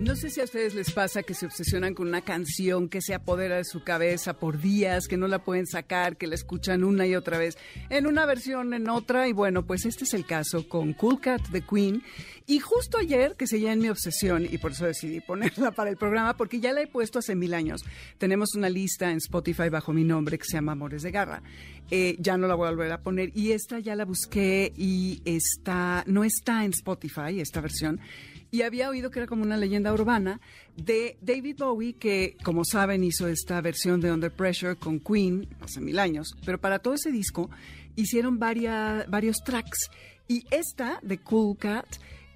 [0.00, 3.14] No sé si a ustedes les pasa que se obsesionan con una canción que se
[3.14, 7.04] apodera de su cabeza por días, que no la pueden sacar, que la escuchan una
[7.04, 7.58] y otra vez,
[7.90, 11.42] en una versión, en otra, y bueno, pues este es el caso con Cool Cat
[11.50, 12.04] The Queen.
[12.46, 15.96] Y justo ayer, que seguía en mi obsesión, y por eso decidí ponerla para el
[15.96, 17.84] programa, porque ya la he puesto hace mil años.
[18.18, 21.42] Tenemos una lista en Spotify bajo mi nombre que se llama Amores de Garra.
[21.90, 23.32] Eh, ya no la voy a volver a poner.
[23.34, 28.00] Y esta ya la busqué y está, no está en Spotify, esta versión
[28.50, 30.40] y había oído que era como una leyenda urbana
[30.76, 35.80] de David Bowie, que como saben hizo esta versión de Under Pressure con Queen hace
[35.80, 37.50] mil años, pero para todo ese disco
[37.96, 39.90] hicieron varios tracks.
[40.28, 41.86] Y esta de Cool Cat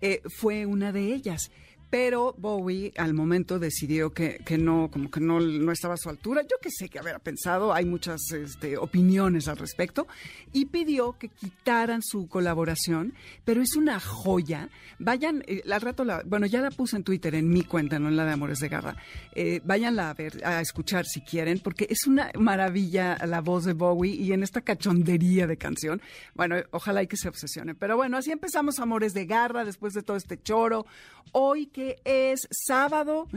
[0.01, 1.51] eh, fue una de ellas
[1.92, 6.09] pero Bowie al momento decidió que, que no, como que no, no, estaba a su
[6.09, 6.41] altura.
[6.41, 10.07] Yo que sé que haber pensado, hay muchas este, opiniones al respecto,
[10.54, 13.13] y pidió que quitaran su colaboración,
[13.45, 14.70] pero es una joya.
[14.98, 18.09] Vayan, eh, al rato, la, bueno, ya la puse en Twitter, en mi cuenta, no
[18.09, 18.96] en la de Amores de Garra.
[19.35, 23.74] Eh, váyanla a ver, a escuchar si quieren, porque es una maravilla la voz de
[23.74, 26.01] Bowie y en esta cachondería de canción.
[26.35, 27.74] Bueno, ojalá y que se obsesione.
[27.74, 30.87] Pero bueno, así empezamos Amores de Garra después de todo este choro.
[31.32, 33.29] Hoy que es sábado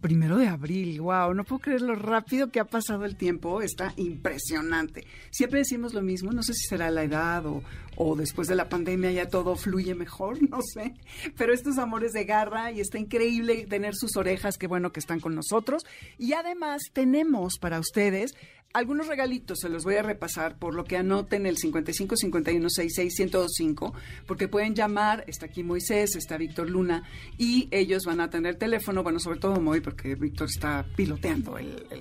[0.00, 1.00] primero de abril.
[1.00, 3.62] Wow, no puedo creer lo rápido que ha pasado el tiempo.
[3.62, 5.06] Está impresionante.
[5.30, 6.32] Siempre decimos lo mismo.
[6.32, 7.62] No sé si será la edad o,
[7.96, 10.38] o después de la pandemia ya todo fluye mejor.
[10.48, 10.94] No sé.
[11.36, 14.56] Pero estos amores de garra y está increíble tener sus orejas.
[14.56, 15.84] Qué bueno que están con nosotros.
[16.16, 18.34] Y además tenemos para ustedes
[18.74, 23.18] algunos regalitos se los voy a repasar por lo que anoten el 55 51 66
[23.18, 23.94] 1025
[24.26, 27.02] porque pueden llamar, está aquí Moisés, está Víctor Luna
[27.38, 31.56] y ellos van a tener teléfono, bueno, sobre todo Moy porque Víctor está piloteando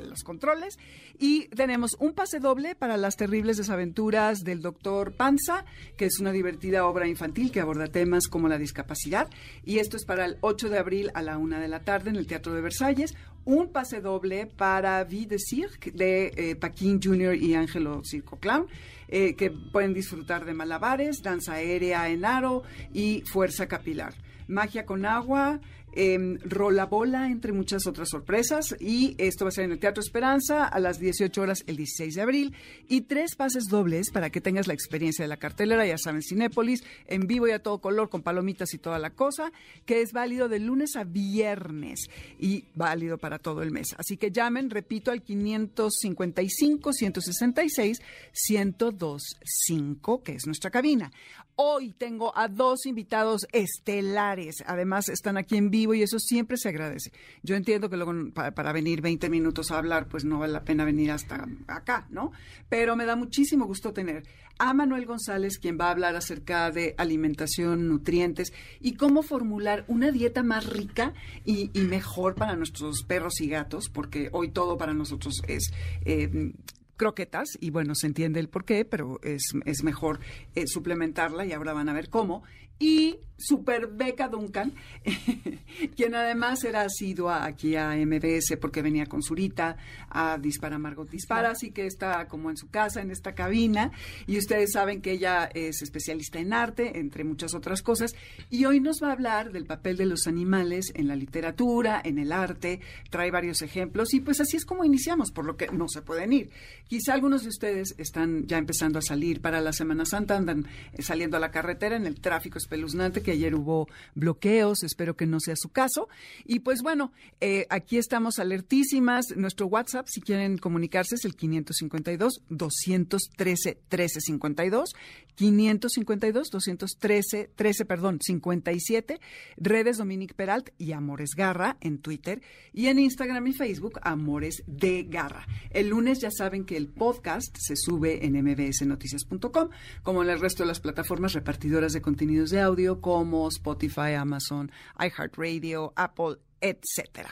[0.10, 0.78] los controles.
[1.20, 6.32] Y tenemos un pase doble para las terribles desaventuras del doctor Panza, que es una
[6.32, 9.28] divertida obra infantil que aborda temas como la discapacidad.
[9.66, 12.18] Y esto es para el 8 de abril a la una de la tarde en
[12.18, 13.16] el Teatro de Versalles.
[13.46, 17.36] Un pase doble para Vie de Cirque de eh, Paquín Jr.
[17.36, 18.68] y Ángelo Circo Clown,
[19.08, 22.64] eh, que pueden disfrutar de malabares, danza aérea en aro
[22.94, 24.14] y fuerza capilar.
[24.48, 25.60] Magia con agua,
[25.98, 28.76] eh, Rola Bola, entre muchas otras sorpresas.
[28.80, 32.14] Y esto va a ser en el Teatro Esperanza a las 18 horas el 16
[32.14, 32.56] de abril.
[32.88, 36.84] Y tres pases dobles para que tengas la experiencia de la cartelera, ya saben, Cinépolis,
[37.08, 39.52] en vivo y a todo color, con palomitas y toda la cosa,
[39.86, 42.08] que es válido de lunes a viernes
[42.40, 43.96] y válido para todo el mes.
[43.98, 48.02] Así que llamen, repito, al 555 166
[48.50, 51.12] 1025, que es nuestra cabina.
[51.60, 54.58] Hoy tengo a dos invitados estelares.
[54.68, 57.12] Además, están aquí en vivo y eso siempre se agradece.
[57.44, 60.86] Yo entiendo que luego para, venir 20 minutos a hablar, pues no vale la pena
[60.86, 62.32] venir hasta acá, ¿no?
[62.70, 64.24] Pero me da muchísimo gusto tener
[64.60, 70.12] a Manuel González, quien va a hablar acerca de alimentación, nutrientes y cómo formular una
[70.12, 71.14] dieta más rica
[71.46, 75.72] y, mejor para nuestros perros y gatos, porque hoy todo para nosotros es
[76.06, 76.52] eh,
[76.98, 80.20] croquetas y bueno, se entiende el por qué, pero es, es mejor
[80.56, 82.44] eh, suplementarla y ahora van a ver cómo.
[82.80, 84.74] Y Super Beca Duncan,
[85.96, 89.78] quien además era asidua aquí a MBS porque venía con Zurita
[90.10, 93.92] a Dispara Margot Dispara, así que está como en su casa, en esta cabina,
[94.26, 98.16] y ustedes saben que ella es especialista en arte, entre muchas otras cosas,
[98.50, 102.18] y hoy nos va a hablar del papel de los animales en la literatura, en
[102.18, 105.88] el arte, trae varios ejemplos, y pues así es como iniciamos, por lo que no
[105.88, 106.50] se pueden ir.
[106.88, 110.66] Quizá algunos de ustedes están ya empezando a salir para la Semana Santa, andan
[110.98, 115.40] saliendo a la carretera en el tráfico espeluznante que ayer hubo bloqueos, espero que no
[115.40, 116.10] sea su caso.
[116.46, 119.28] Y pues bueno, eh, aquí estamos alertísimas.
[119.38, 124.94] Nuestro WhatsApp, si quieren comunicarse, es el 552 213 1352
[125.36, 129.20] 552 213 13, perdón, 57.
[129.56, 132.42] Redes Dominic Peralt y Amores Garra en Twitter
[132.74, 135.48] y en Instagram y Facebook Amores de Garra.
[135.70, 139.70] El lunes ya saben que el podcast se sube en mbsnoticias.com,
[140.04, 144.72] como en el resto de las plataformas repartidoras de contenidos de audio como Spotify, Amazon,
[145.00, 147.30] iHeartRadio, Apple, etc.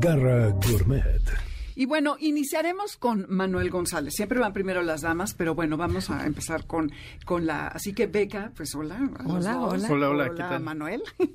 [0.00, 1.51] Garra Gourmet.
[1.74, 4.14] Y bueno, iniciaremos con Manuel González.
[4.14, 6.92] Siempre van primero las damas, pero bueno, vamos a empezar con,
[7.24, 7.68] con la...
[7.68, 9.00] Así que Beca, pues hola.
[9.24, 9.88] Hola, hola.
[9.90, 10.62] Hola, hola, ¿qué tal?
[10.62, 11.02] Manuel.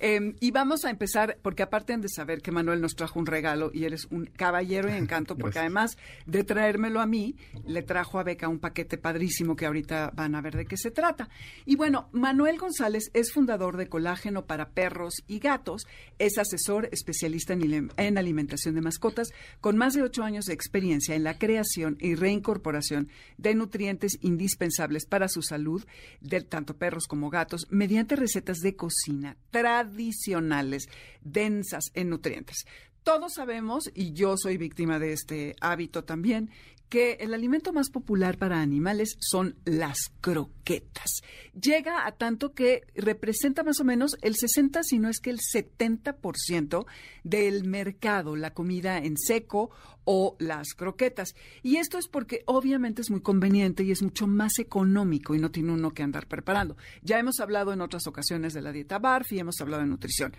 [0.00, 3.26] Em, y vamos a empezar, porque aparte han de saber que Manuel nos trajo un
[3.26, 5.96] regalo y eres un caballero y encanto, porque además
[6.26, 10.40] de traérmelo a mí, le trajo a Beca un paquete padrísimo que ahorita van a
[10.40, 11.28] ver de qué se trata.
[11.64, 15.86] Y bueno, Manuel González es fundador de Colágeno para Perros y Gatos,
[16.18, 19.28] es asesor especialista en, en alimentación de mascotas,
[19.60, 24.18] con con más de ocho años de experiencia en la creación y reincorporación de nutrientes
[24.20, 25.84] indispensables para su salud,
[26.20, 30.88] de tanto perros como gatos, mediante recetas de cocina tradicionales,
[31.22, 32.66] densas en nutrientes.
[33.04, 36.48] Todos sabemos, y yo soy víctima de este hábito también,
[36.88, 41.20] que el alimento más popular para animales son las croquetas.
[41.52, 45.40] Llega a tanto que representa más o menos el 60, si no es que el
[45.40, 46.86] 70%
[47.24, 49.70] del mercado, la comida en seco
[50.04, 51.34] o las croquetas.
[51.62, 55.50] Y esto es porque obviamente es muy conveniente y es mucho más económico y no
[55.50, 56.76] tiene uno que andar preparando.
[57.02, 60.34] Ya hemos hablado en otras ocasiones de la dieta Barfi, hemos hablado de nutrición.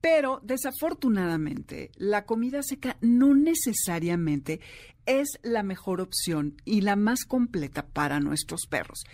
[0.00, 4.60] Pero desafortunadamente, la comida seca no necesariamente
[5.06, 9.04] es la mejor opción y la más completa para nuestros perros.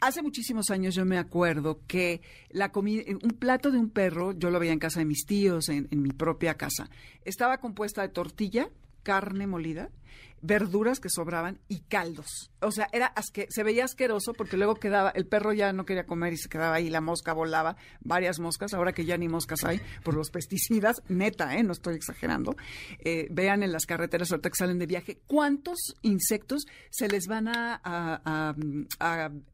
[0.00, 4.50] Hace muchísimos años yo me acuerdo que la comida, un plato de un perro, yo
[4.50, 6.90] lo veía en casa de mis tíos, en, en mi propia casa,
[7.24, 8.68] estaba compuesta de tortilla,
[9.04, 9.90] carne molida,
[10.42, 12.50] verduras que sobraban y caldos.
[12.60, 16.04] O sea, era que se veía asqueroso porque luego quedaba, el perro ya no quería
[16.04, 19.64] comer y se quedaba ahí, la mosca volaba, varias moscas, ahora que ya ni moscas
[19.64, 21.62] hay por los pesticidas, neta, ¿eh?
[21.62, 22.56] no estoy exagerando.
[22.98, 27.48] Eh, vean en las carreteras ahorita que salen de viaje, cuántos insectos se les van
[27.48, 28.54] a,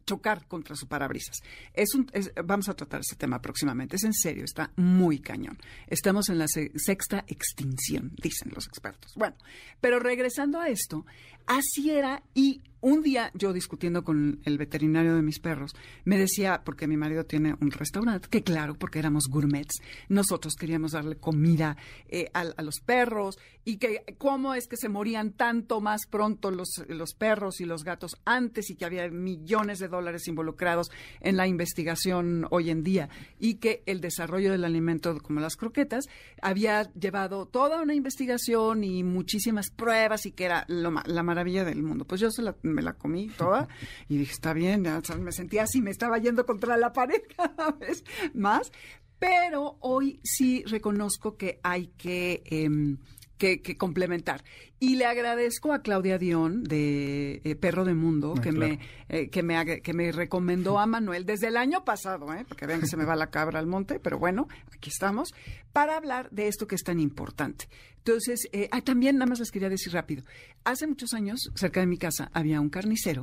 [0.08, 1.42] chocar contra su parabrisas.
[1.74, 2.10] Es un,
[2.44, 5.58] vamos a tratar este tema próximamente, es en serio, está muy cañón.
[5.86, 9.12] Estamos en la sexta extinción, dicen los expertos.
[9.16, 9.36] Bueno,
[9.82, 11.04] pero regresando a esto,
[11.46, 16.62] así era y un día yo discutiendo con el veterinario de mis perros, me decía,
[16.64, 21.76] porque mi marido tiene un restaurante, que claro, porque éramos gourmets, nosotros queríamos darle comida
[22.08, 26.84] eh, a, los perros y que cómo es que se morían tanto más pronto los,
[26.88, 30.90] los perros y los gatos antes y que había millones de dólares involucrados
[31.20, 33.08] en la investigación hoy en día
[33.38, 36.06] y que el desarrollo del alimento como las croquetas
[36.42, 42.04] había llevado toda una investigación y muchísimas pruebas y que era la maravilla del mundo.
[42.04, 43.68] Pues yo se la me la comí toda
[44.08, 44.86] y dije, está bien,
[45.20, 48.04] me sentía así, me estaba yendo contra la pared cada vez
[48.34, 48.72] más,
[49.18, 52.42] pero hoy sí reconozco que hay que...
[52.46, 52.98] Em,
[53.38, 54.44] que, complementar.
[54.80, 59.30] Y le agradezco a Claudia Dion de eh, Perro de Mundo ah, que, me, eh,
[59.30, 62.44] que, me, que me recomendó a Manuel desde el año pasado, ¿eh?
[62.46, 65.32] porque vean que se me va la cabra al monte, pero bueno, aquí estamos,
[65.72, 67.68] para hablar de esto que es tan importante.
[67.98, 70.24] Entonces, eh, ah, también nada más les quería decir rápido.
[70.64, 73.22] Hace muchos años, cerca de mi casa, había un carnicero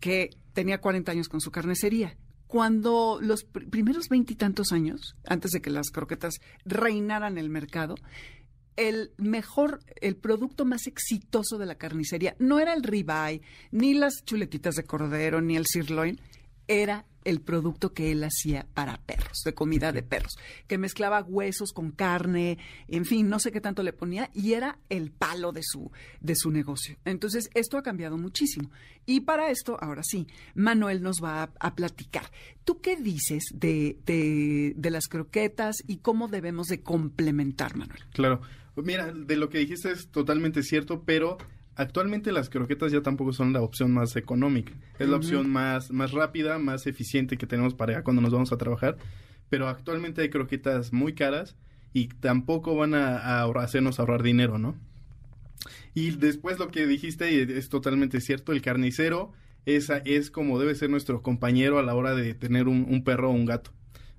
[0.00, 2.16] que tenía 40 años con su carnicería
[2.50, 7.94] cuando los primeros veintitantos años, antes de que las croquetas reinaran el mercado,
[8.80, 14.24] el mejor, el producto más exitoso de la carnicería no era el ribeye, ni las
[14.24, 16.18] chuletitas de cordero, ni el sirloin,
[16.66, 21.72] era el producto que él hacía para perros, de comida de perros, que mezclaba huesos
[21.72, 22.56] con carne,
[22.88, 25.90] en fin, no sé qué tanto le ponía, y era el palo de su,
[26.20, 26.96] de su negocio.
[27.04, 28.70] Entonces, esto ha cambiado muchísimo.
[29.04, 32.30] Y para esto, ahora sí, Manuel nos va a, a platicar.
[32.64, 38.04] ¿Tú qué dices de, de, de las croquetas y cómo debemos de complementar, Manuel?
[38.14, 38.40] Claro.
[38.76, 41.38] Mira, de lo que dijiste es totalmente cierto, pero
[41.74, 44.72] actualmente las croquetas ya tampoco son la opción más económica.
[44.98, 48.56] Es la opción más, más rápida, más eficiente que tenemos para cuando nos vamos a
[48.56, 48.96] trabajar.
[49.48, 51.56] Pero actualmente hay croquetas muy caras
[51.92, 54.76] y tampoco van a, hacernos ahorrar dinero, ¿no?
[55.92, 59.32] Y después lo que dijiste es totalmente cierto, el carnicero
[59.66, 63.28] esa es como debe ser nuestro compañero a la hora de tener un, un perro
[63.28, 63.72] o un gato.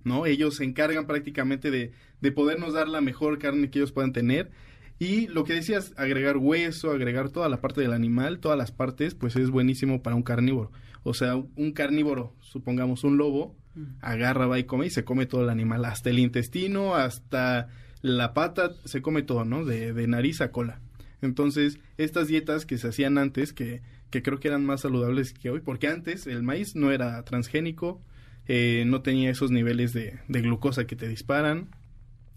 [0.03, 0.25] ¿no?
[0.25, 4.51] Ellos se encargan prácticamente de, de podernos dar la mejor carne que ellos puedan tener.
[4.99, 9.15] Y lo que decías, agregar hueso, agregar toda la parte del animal, todas las partes,
[9.15, 10.71] pues es buenísimo para un carnívoro.
[11.03, 13.55] O sea, un carnívoro, supongamos un lobo,
[14.01, 17.69] agarra, va y come y se come todo el animal, hasta el intestino, hasta
[18.01, 19.65] la pata, se come todo, ¿no?
[19.65, 20.79] De, de nariz a cola.
[21.21, 25.49] Entonces, estas dietas que se hacían antes, que, que creo que eran más saludables que
[25.49, 28.01] hoy, porque antes el maíz no era transgénico,
[28.47, 31.69] eh, no tenía esos niveles de, glucosa que te disparan,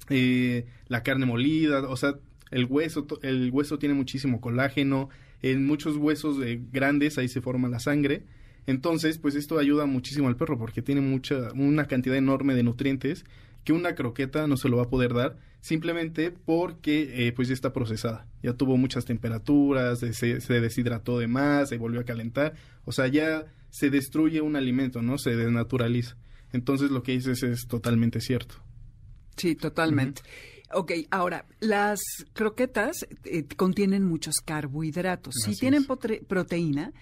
[0.09, 2.15] eh, la carne molida, o sea,
[2.51, 5.09] el hueso, el hueso tiene muchísimo colágeno,
[5.43, 8.25] en muchos huesos eh, grandes ahí se forma la sangre,
[8.67, 13.25] entonces pues esto ayuda muchísimo al perro porque tiene mucha, una cantidad enorme de nutrientes
[13.65, 17.73] que una croqueta no se lo va a poder dar simplemente porque pues ya está
[17.73, 22.93] procesada, ya tuvo muchas temperaturas, se, se deshidrató de más, se volvió a calentar, o
[22.93, 25.19] sea, ya se destruye un alimento, ¿no?
[25.19, 26.17] Se desnaturaliza.
[26.53, 28.55] Entonces lo que dices es totalmente cierto.
[29.37, 30.23] Sí, totalmente.
[30.75, 32.00] Ok, ahora, las
[32.33, 35.35] croquetas eh, contienen muchos carbohidratos.
[35.45, 36.93] Sí tienen proteína,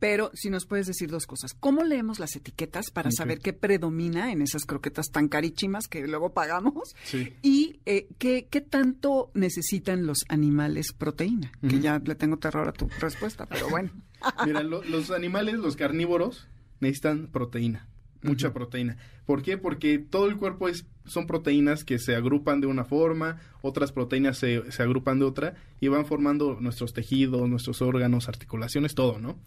[0.00, 1.54] pero si nos puedes decir dos cosas.
[1.54, 6.32] ¿Cómo leemos las etiquetas para saber qué predomina en esas croquetas tan carísimas que luego
[6.32, 6.94] pagamos?
[7.04, 7.32] Sí.
[7.42, 11.52] Y eh, ¿qué, ¿qué, tanto necesitan los animales proteína?
[11.68, 13.90] Que ya le tengo terror a tu respuesta, pero bueno.
[14.46, 16.48] Mira, los animales, los carnívoros,
[16.80, 17.90] necesitan proteína
[18.22, 18.96] mucha proteína.
[19.26, 19.58] ¿Por qué?
[19.58, 24.38] Porque todo el cuerpo es, son proteínas que se agrupan de una forma, otras proteínas
[24.38, 29.38] se, se agrupan de otra y van formando nuestros tejidos, nuestros órganos, articulaciones, todo, ¿no?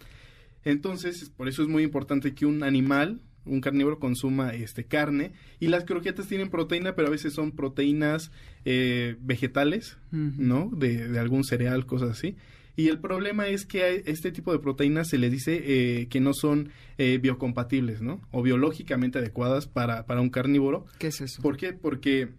[0.66, 5.68] Entonces, por eso es muy importante que un animal, un carnívoro consuma este carne y
[5.68, 8.32] las croquetas tienen proteína, pero a veces son proteínas
[8.66, 10.70] eh, vegetales, ¿no?
[10.74, 12.38] De, de, algún cereal, cosas así.
[12.76, 16.20] Y el problema es que a este tipo de proteínas se les dice eh, que
[16.20, 18.22] no son eh, biocompatibles, ¿no?
[18.32, 20.86] O biológicamente adecuadas para, para un carnívoro.
[20.98, 21.42] ¿Qué es eso?
[21.42, 21.74] ¿Por qué?
[21.74, 22.30] Porque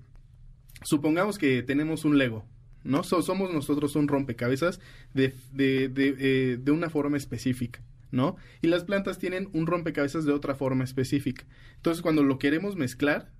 [0.82, 2.44] supongamos que tenemos un Lego,
[2.82, 3.02] ¿no?
[3.04, 4.80] somos nosotros un rompecabezas
[5.14, 7.80] de, de, de, eh, de una forma específica.
[8.10, 8.36] ¿no?
[8.62, 11.44] Y las plantas tienen un rompecabezas de otra forma específica.
[11.76, 13.32] Entonces, cuando lo queremos mezclar,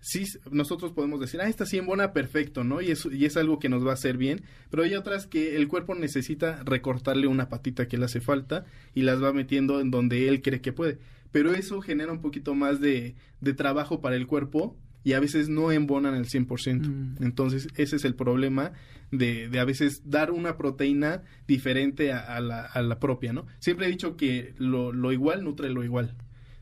[0.00, 2.80] sí nosotros podemos decir, ah, esta sí embona perfecto, ¿no?
[2.80, 5.56] Y es, y es algo que nos va a hacer bien, pero hay otras que
[5.56, 8.64] el cuerpo necesita recortarle una patita que le hace falta
[8.94, 10.98] y las va metiendo en donde él cree que puede.
[11.30, 15.48] Pero eso genera un poquito más de, de trabajo para el cuerpo y a veces
[15.48, 16.86] no embonan el 100%.
[16.86, 17.22] Mm.
[17.22, 18.72] Entonces, ese es el problema
[19.10, 23.46] de, de, a veces dar una proteína diferente a, la, a la propia, ¿no?
[23.58, 26.14] Siempre he dicho que lo, lo igual nutre lo igual.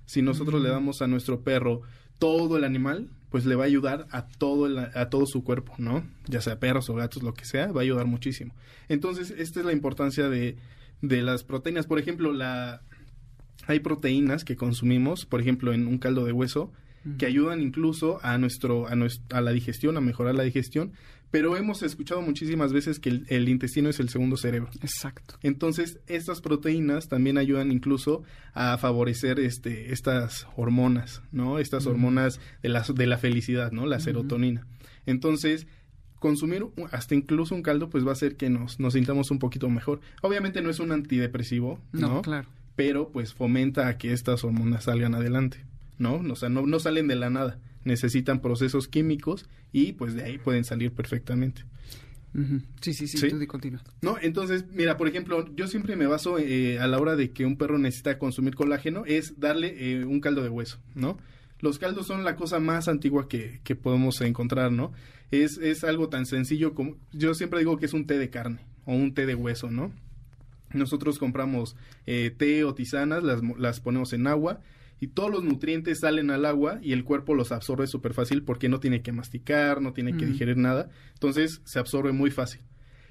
[0.04, 0.72] Si nosotros le mm.
[0.72, 1.82] damos a nuestro perro
[2.18, 6.06] todo el animal, pues le va a ayudar a todo, a todo su cuerpo, ¿no?
[6.26, 8.54] Ya sea perros o gatos, lo que sea, va a ayudar muchísimo.
[8.88, 10.56] Entonces, esta es la importancia de,
[11.02, 11.86] de las proteínas.
[11.86, 12.82] Por ejemplo, la,
[13.66, 16.72] hay proteínas que consumimos, por ejemplo, en un caldo de hueso,
[17.18, 20.92] que ayudan incluso a nuestro, a nuestra, a la digestión, a mejorar la digestión,
[21.36, 24.70] pero hemos escuchado muchísimas veces que el, intestino es el segundo cerebro.
[24.80, 25.34] Exacto.
[25.42, 28.22] Entonces, estas proteínas también ayudan incluso
[28.54, 31.58] a favorecer este, estas hormonas, ¿no?
[31.58, 33.84] Estas hormonas de la, de la felicidad, ¿no?
[33.84, 34.66] La serotonina.
[35.04, 35.66] Entonces,
[36.20, 39.68] consumir hasta incluso un caldo, pues va a hacer que nos, nos sintamos un poquito
[39.68, 40.00] mejor.
[40.22, 42.08] Obviamente no es un antidepresivo, ¿no?
[42.08, 42.48] No, claro.
[42.76, 45.66] Pero pues fomenta a que estas hormonas salgan adelante,
[45.98, 46.14] ¿no?
[46.14, 50.38] O sea, no, no salen de la nada necesitan procesos químicos y pues de ahí
[50.38, 51.64] pueden salir perfectamente.
[52.80, 53.82] sí, sí, sí, tú continúa.
[54.02, 57.46] No, entonces, mira, por ejemplo, yo siempre me baso eh, a la hora de que
[57.46, 61.16] un perro necesita consumir colágeno, es darle eh, un caldo de hueso, ¿no?
[61.60, 64.92] Los caldos son la cosa más antigua que, que podemos encontrar, ¿no?
[65.30, 68.60] Es, es algo tan sencillo como, yo siempre digo que es un té de carne
[68.84, 69.92] o un té de hueso, ¿no?
[70.72, 71.76] Nosotros compramos
[72.06, 74.60] eh, té o tisanas, las, las ponemos en agua,
[75.00, 78.68] y todos los nutrientes salen al agua y el cuerpo los absorbe súper fácil porque
[78.68, 82.62] no tiene que masticar, no tiene que digerir nada, entonces se absorbe muy fácil.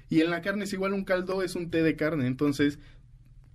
[0.08, 2.78] Y en la carne es igual un caldo, es un té de carne, entonces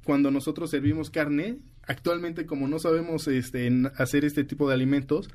[0.04, 5.30] cuando nosotros servimos carne, actualmente como no sabemos este, hacer este tipo de alimentos,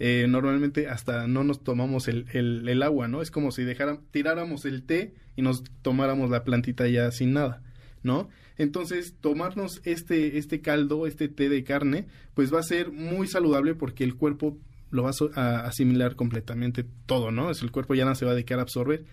[0.00, 3.20] eh, normalmente hasta no nos tomamos el, el, agua, ¿no?
[3.20, 7.62] Es como si dejara, tiráramos el té y nos tomáramos la plantita ya sin nada,
[8.02, 8.28] ¿no?
[8.56, 13.74] Entonces, tomarnos este, este caldo, este té de carne, pues va a ser muy saludable
[13.74, 14.58] porque el cuerpo
[14.90, 17.50] lo va a asimilar completamente todo, ¿no?
[17.50, 19.04] Es el cuerpo ya no se va a dedicar a absorber.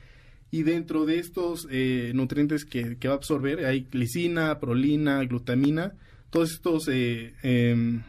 [0.51, 5.96] Y dentro de estos eh, nutrientes que, va a absorber hay glicina, prolina, glutamina,
[6.30, 8.04] todos estos eh, em,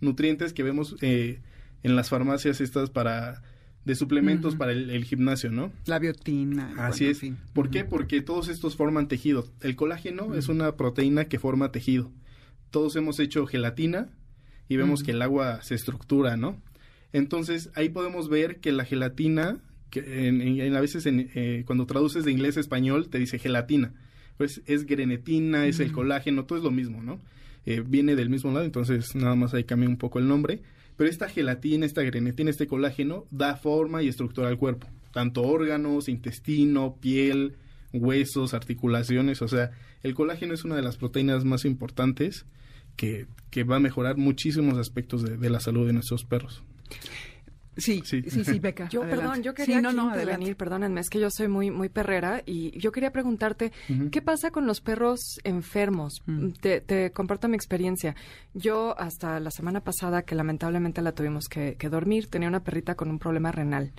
[0.00, 1.40] nutrientes que vemos eh,
[1.82, 3.42] en las farmacias estas para
[3.86, 5.72] de suplementos para el, gimnasio, ¿no?
[5.86, 6.74] La biotina.
[6.76, 7.20] Así es.
[7.52, 7.84] ¿Por qué?
[7.84, 9.48] Porque todos estos forman tejido.
[9.60, 12.10] El colágeno es una proteína que forma tejido.
[12.70, 14.08] Todos hemos hecho gelatina
[14.68, 16.60] y vemos que el agua se estructura, ¿no?
[17.12, 19.58] Entonces ahí podemos ver que la gelatina,
[19.90, 23.94] que en, a veces eh, cuando traduces de inglés a español te dice gelatina,
[24.36, 27.20] pues es grenetina, es el colágeno, todo es lo mismo, ¿no?
[27.66, 30.60] Eh, viene del mismo lado, entonces nada más ahí cambia un poco el nombre
[30.96, 36.08] pero esta gelatina, esta grenetina, este colágeno da forma y estructura al cuerpo, tanto órganos,
[36.08, 37.56] intestino, piel,
[37.92, 39.70] huesos, articulaciones, o sea,
[40.02, 42.46] el colágeno es una de las proteínas más importantes
[42.96, 46.62] que, que va a mejorar muchísimos aspectos de, de la salud de nuestros perros.
[47.76, 48.88] Sí, sí, sí, Beca.
[48.88, 52.42] Yo, perdón, yo quería no, no, intervenir, perdónenme, es que yo soy muy, muy perrera
[52.46, 53.72] y yo quería preguntarte,
[54.10, 56.22] ¿qué pasa con los perros enfermos?
[56.26, 56.50] Mm.
[56.60, 58.14] te, comparto mi experiencia.
[58.54, 63.10] Yo hasta la semana pasada, que lamentablemente la tuvimos que, dormir, tenía una perrita con
[63.10, 63.92] un problema renal.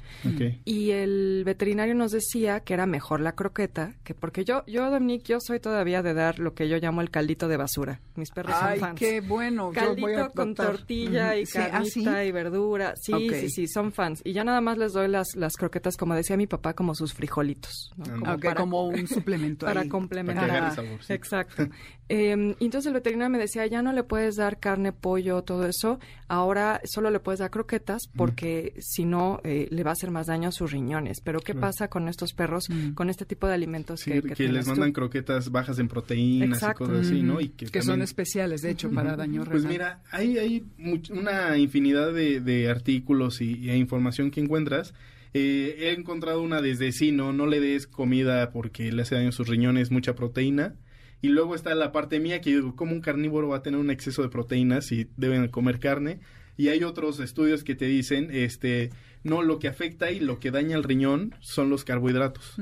[0.66, 5.34] Y el veterinario nos decía que era mejor la croqueta, que porque yo, yo, Dominique,
[5.34, 8.02] yo soy todavía de dar lo que yo llamo el caldito de basura.
[8.16, 9.00] Mis perros Ay, son fans.
[9.00, 9.72] qué bueno.
[9.72, 12.94] Caldito con tortilla y ah, carnita y verdura.
[12.96, 14.22] Sí, sí, sí son fans.
[14.24, 17.14] Y ya nada más les doy las, las croquetas, como decía mi papá, como sus
[17.14, 17.94] frijolitos.
[17.98, 18.06] ¿no?
[18.06, 19.66] Como, para, como un suplemento.
[19.66, 20.74] Para complementar.
[21.10, 21.68] Exacto.
[22.10, 26.00] Eh, entonces el veterinario me decía, ya no le puedes dar carne, pollo, todo eso.
[26.28, 30.28] Ahora solo le puedes dar croquetas porque si no eh, le va a hacer más
[30.28, 31.22] daño a sus riñones.
[31.22, 34.92] Pero ¿qué pasa con estos perros, con este tipo de alimentos que, que, les mandan
[34.92, 37.42] croquetas bajas en proteínas y cosas así, ¿no?
[37.42, 39.62] Y que, son especiales, de hecho, para daño renal.
[39.62, 40.66] Pues mira, hay, hay
[41.12, 44.94] una infinidad de, artículos y, información que encuentras.
[45.34, 47.34] Eh, he encontrado una desde sí, ¿no?
[47.34, 50.76] No le des comida porque le hace daño a sus riñones, mucha proteína.
[51.22, 53.90] Y luego está la parte mía que digo, ¿cómo un carnívoro va a tener un
[53.90, 56.20] exceso de proteínas y deben comer carne?
[56.58, 58.92] Y hay otros estudios que te dicen, este,
[59.24, 62.56] no, lo que afecta y lo que daña el riñón son los carbohidratos.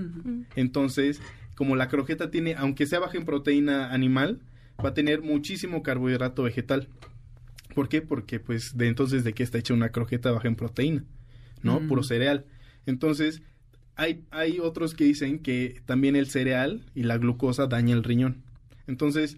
[0.55, 1.21] Entonces,
[1.55, 4.41] como la croqueta tiene, aunque sea baja en proteína animal,
[4.83, 6.89] va a tener muchísimo carbohidrato vegetal.
[7.74, 8.01] ¿Por qué?
[8.01, 11.03] Porque pues de entonces de qué está hecha una croqueta baja en proteína,
[11.62, 11.85] ¿no?
[11.88, 12.45] Puro cereal.
[12.85, 13.41] Entonces,
[13.95, 18.43] hay, hay otros que dicen que también el cereal y la glucosa daña el riñón.
[18.87, 19.37] Entonces,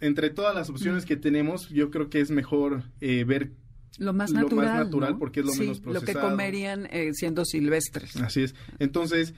[0.00, 3.52] entre todas las opciones que tenemos, yo creo que es mejor eh, ver
[3.98, 6.12] lo más natural, natural porque es lo menos procesado.
[6.12, 8.16] Lo que comerían eh, siendo silvestres.
[8.16, 8.54] Así es.
[8.78, 9.34] Entonces,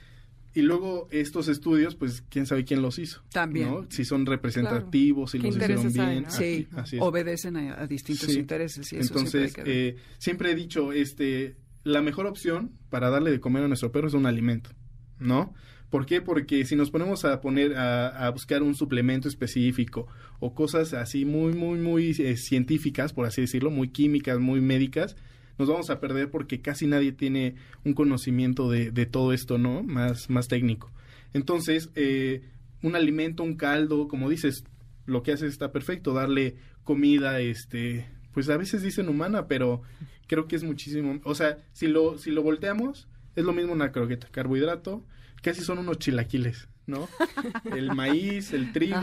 [0.55, 3.21] y luego estos estudios, pues quién sabe quién los hizo.
[3.31, 3.87] También.
[3.89, 6.25] Si son representativos, si los hicieron bien.
[6.29, 6.67] Sí,
[6.99, 8.91] obedecen a, distintos intereses.
[8.93, 13.63] Y Entonces, siempre, eh, siempre he dicho, este, la mejor opción para darle de comer
[13.63, 14.71] a nuestro perro es un alimento,
[15.19, 15.53] ¿no?
[15.91, 16.19] ¿Por qué?
[16.19, 20.07] Porque si nos ponemos a poner, a, buscar un suplemento específico
[20.39, 25.15] o cosas así muy, muy, muy eh, científicas, por así decirlo, muy químicas, muy médicas,
[25.59, 29.83] nos vamos a perder porque casi nadie tiene un conocimiento de, de todo esto, ¿no?
[29.83, 30.91] Más, más técnico.
[31.33, 32.41] Entonces, eh,
[32.81, 34.63] un alimento, un caldo, como dices,
[35.05, 39.81] lo que hace está perfecto, darle comida, este, pues a veces dicen humana, pero
[40.27, 43.91] creo que es muchísimo, o sea, si lo, si lo volteamos, es lo mismo una
[43.91, 45.03] croqueta, carbohidrato,
[45.41, 47.07] casi son unos chilaquiles, ¿no?
[47.75, 48.99] El maíz, el trigo,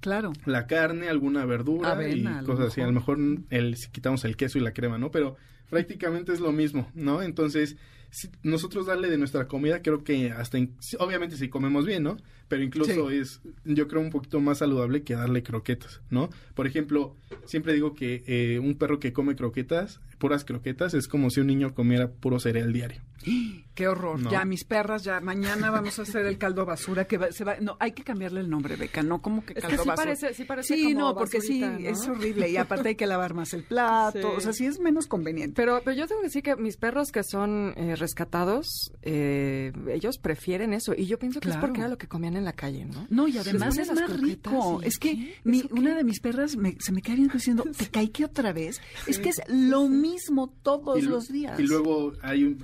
[0.00, 0.32] claro.
[0.46, 2.80] la carne, alguna verdura y cosas así.
[2.80, 3.18] A lo mejor
[3.50, 5.10] el, si quitamos el queso y la crema, ¿no?
[5.10, 5.36] Pero
[5.70, 7.22] prácticamente es lo mismo, ¿no?
[7.22, 7.76] Entonces,
[8.14, 10.56] si nosotros darle de nuestra comida, creo que hasta,
[11.00, 12.16] obviamente si comemos bien, ¿no?
[12.46, 16.30] Pero incluso es, yo creo, un poquito más saludable que darle croquetas, ¿no?
[16.54, 21.28] Por ejemplo, siempre digo que eh, un perro que come croquetas, puras croquetas, es como
[21.28, 23.02] si un niño comiera puro cereal diario.
[23.74, 24.20] Qué horror.
[24.30, 27.56] Ya mis perras, ya mañana vamos a hacer el caldo basura que se va.
[27.60, 29.96] No, hay que cambiarle el nombre, Beca, no como que caldo basura.
[29.96, 33.52] Parece, sí, parece sí no, porque sí, es horrible y aparte hay que lavar más
[33.52, 35.54] el plato, o sea, sí es menos conveniente.
[35.56, 40.18] Pero, pero yo tengo que decir que mis perros que son eh, rescatados, eh, ellos
[40.18, 42.84] prefieren eso y yo pienso que es porque era lo que comían en la calle,
[42.84, 43.08] ¿no?
[43.10, 44.82] No, y además es más rico.
[44.82, 45.34] Es que
[45.72, 48.80] una de mis perras se me cae bien diciendo, ¿te cae que otra vez?
[49.08, 51.58] Es que es lo mismo todos los días.
[51.58, 52.58] Y luego hay un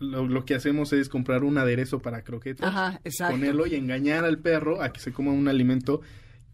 [0.00, 2.98] eh, lo, que hacemos es comprar un aderezo para croquetas,
[3.30, 6.00] ponerlo y engañar al perro a que se coma un alimento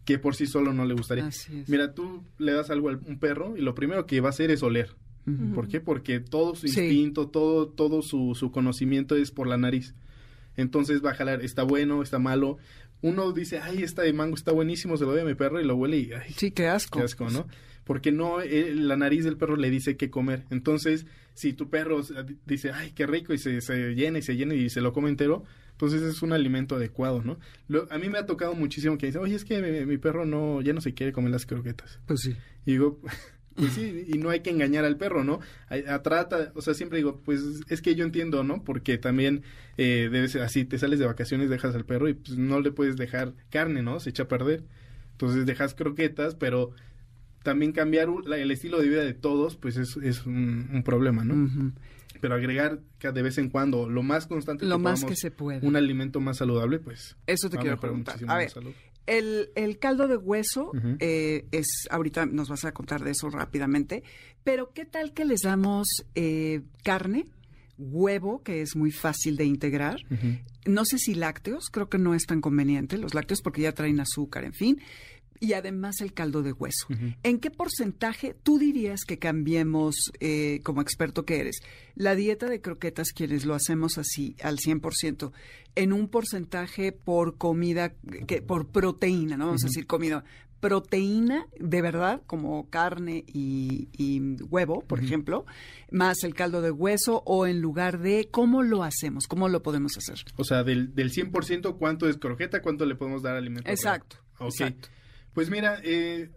[0.05, 1.29] que por sí solo no le gustaría.
[1.67, 4.51] Mira, tú le das algo a un perro y lo primero que va a hacer
[4.51, 4.95] es oler.
[5.55, 5.81] ¿Por qué?
[5.81, 9.95] Porque todo su instinto, todo, todo su, su, conocimiento es por la nariz.
[10.55, 12.59] Entonces va a jalar, está bueno, está malo.
[13.01, 15.65] Uno dice, ay, esta de mango está buenísimo, se lo doy a mi perro y
[15.65, 16.13] lo huele y...
[16.13, 16.99] Ay, sí, qué asco.
[16.99, 17.47] Qué asco, ¿no?
[17.85, 20.45] Porque no, eh, la nariz del perro le dice qué comer.
[20.51, 22.01] Entonces, si tu perro
[22.45, 25.09] dice, ay, qué rico, y se, se llena y se llena y se lo come
[25.09, 25.43] entero,
[25.75, 27.37] entonces es un alimento adecuado, ¿no?
[27.89, 30.71] a mí me ha tocado muchísimo que dicen, oye, es que mi, perro no, ya
[30.71, 31.99] no se quiere comer las croquetas.
[32.05, 32.35] Pues sí.
[32.65, 33.01] Y digo,
[33.55, 35.41] pues sí, y no hay que engañar al perro, ¿no?
[35.67, 38.63] A, trata, o sea, siempre digo, pues es que yo entiendo, ¿no?
[38.63, 39.43] Porque también
[39.77, 42.71] eh, debe ser así, te sales de vacaciones, dejas al perro y pues no le
[42.71, 43.99] puedes dejar carne, ¿no?
[43.99, 44.63] Se echa a perder.
[45.11, 46.71] Entonces dejas croquetas, pero
[47.45, 51.73] también cambiar el estilo de vida de todos, pues es, es un, problema, ¿no?
[52.19, 55.65] Pero agregar de vez en cuando, lo más constante lo más que se puede.
[55.65, 57.15] un alimento más saludable, pues...
[57.27, 58.17] Eso te quiero preguntar.
[58.27, 58.51] A ver,
[59.05, 64.03] el, el, caldo de hueso eh, es, ahorita nos vas a contar de eso rápidamente,
[64.43, 67.27] pero ¿qué tal que les damos eh, carne?
[67.77, 69.97] huevo, que es muy fácil de integrar.
[70.65, 73.99] No sé si lácteos, creo que no es tan conveniente los lácteos porque ya traen
[73.99, 74.81] azúcar, en fin
[75.39, 76.87] y además el caldo de hueso.
[77.23, 81.61] ¿En qué porcentaje tú dirías que cambiemos, eh, como experto que eres,
[81.95, 85.31] la dieta de croquetas, quienes lo hacemos así al 100%,
[85.75, 87.93] en un porcentaje por comida,
[88.27, 89.47] que, por proteína, ¿no?
[89.47, 90.23] Vamos a decir comida,
[90.59, 93.87] proteína de verdad, como carne y,
[94.49, 95.45] huevo, por ejemplo,
[95.91, 99.27] más el caldo de hueso, o en lugar de, ¿cómo lo hacemos?
[99.27, 100.23] ¿Cómo lo podemos hacer?
[100.37, 102.61] O sea, del, del 100%, ¿cuánto es croqueta?
[102.61, 103.69] ¿Cuánto le podemos dar alimento?
[103.69, 104.17] Exacto.
[104.39, 104.89] Exacto.
[105.35, 106.29] Pues mira, eh,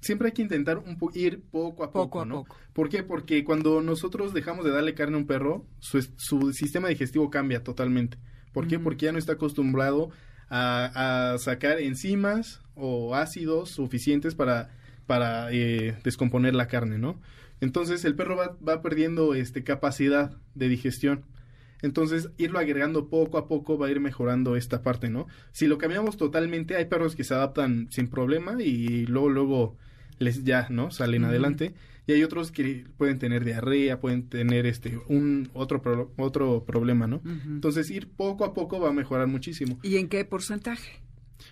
[0.00, 2.44] siempre hay que intentar un ir poco a poco, ¿no?
[2.72, 3.04] ¿Por qué?
[3.04, 8.18] Porque cuando nosotros dejamos de darle carne a un perro, su, sistema digestivo cambia totalmente.
[8.52, 8.80] ¿Por qué?
[8.80, 10.10] Porque ya no está acostumbrado
[10.50, 14.70] a, sacar enzimas o ácidos suficientes para,
[15.06, 17.20] para eh, descomponer la carne, ¿no?
[17.60, 21.24] Entonces el perro va, va perdiendo este, capacidad de digestión.
[21.82, 25.26] Entonces, irlo agregando poco a poco va a ir mejorando esta parte, ¿no?
[25.50, 29.76] Si lo cambiamos totalmente, hay perros que se adaptan sin problema y luego, luego
[30.18, 30.90] les ya, ¿no?
[30.90, 31.74] Salen adelante.
[32.06, 37.20] Y hay otros que pueden tener diarrea, pueden tener este un otro otro problema, ¿no?
[37.24, 39.78] Entonces, ir poco a poco va a mejorar muchísimo.
[39.82, 41.02] ¿Y en qué porcentaje?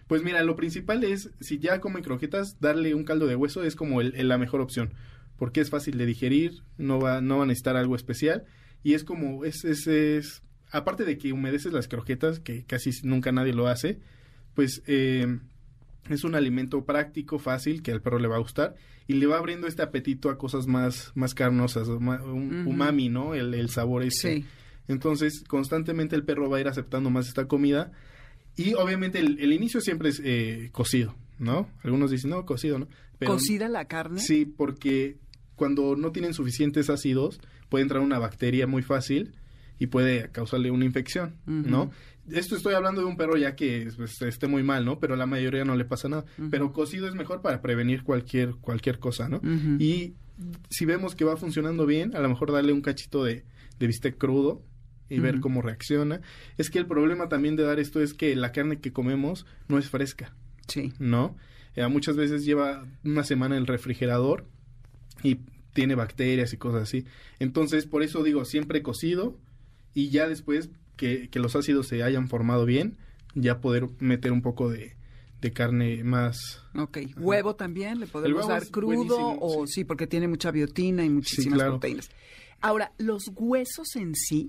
[0.07, 3.75] Pues mira, lo principal es, si ya comen croquetas, darle un caldo de hueso es
[3.75, 4.95] como el, la mejor opción,
[5.37, 8.45] porque es fácil de digerir, no va, no va a necesitar algo especial
[8.83, 13.33] y es como, es, es, es, aparte de que humedeces las croquetas, que casi nunca
[13.33, 13.99] nadie lo hace,
[14.55, 15.39] pues eh,
[16.09, 18.75] es un alimento práctico, fácil, que al perro le va a gustar
[19.07, 23.35] y le va abriendo este apetito a cosas más, más carnosas, un umami, ¿no?
[23.35, 24.37] El, el sabor ese.
[24.37, 24.45] Sí.
[24.89, 27.93] Entonces, constantemente el perro va a ir aceptando más esta comida
[28.57, 31.69] y obviamente el, inicio siempre es eh, cocido, ¿no?
[31.83, 32.89] Algunos dicen, no, cocido, ¿no?
[33.25, 34.21] ¿Cocida la carne?
[34.21, 35.19] Sí, porque
[35.55, 39.33] cuando no tienen suficientes ácidos, puede entrar una bacteria muy fácil
[39.79, 41.91] y puede causarle una infección, ¿no?
[42.31, 45.01] Esto estoy hablando de un perro ya que pues, esté muy mal, ¿no?
[45.01, 46.27] Pero a la mayoría no le pasa nada.
[46.51, 49.41] Pero cocido es mejor para prevenir cualquier, cualquier cosa, ¿no?
[49.79, 50.15] Y
[50.69, 53.45] si vemos que va funcionando bien, a lo mejor darle un cachito de,
[53.79, 54.63] de bistec crudo
[55.09, 56.21] y ver cómo reacciona.
[56.57, 59.79] Es que el problema también de dar esto es que la carne que comemos no
[59.79, 60.35] es fresca.
[60.69, 60.93] Sí.
[60.99, 61.37] ¿No?
[61.75, 64.47] Eh, muchas veces lleva una semana en el refrigerador
[65.23, 65.41] y
[65.73, 67.05] tiene bacterias y cosas así.
[67.39, 69.37] Entonces, por eso digo, siempre cocido
[69.95, 72.99] y ya después que, los ácidos se hayan formado bien,
[73.35, 74.97] ya poder meter un poco de,
[75.55, 76.63] carne más.
[76.75, 79.85] Ok, huevo también le podemos dar crudo o sí.
[79.85, 82.11] porque tiene mucha biotina y muchísimas proteínas.
[82.61, 84.47] Ahora, los huesos en sí,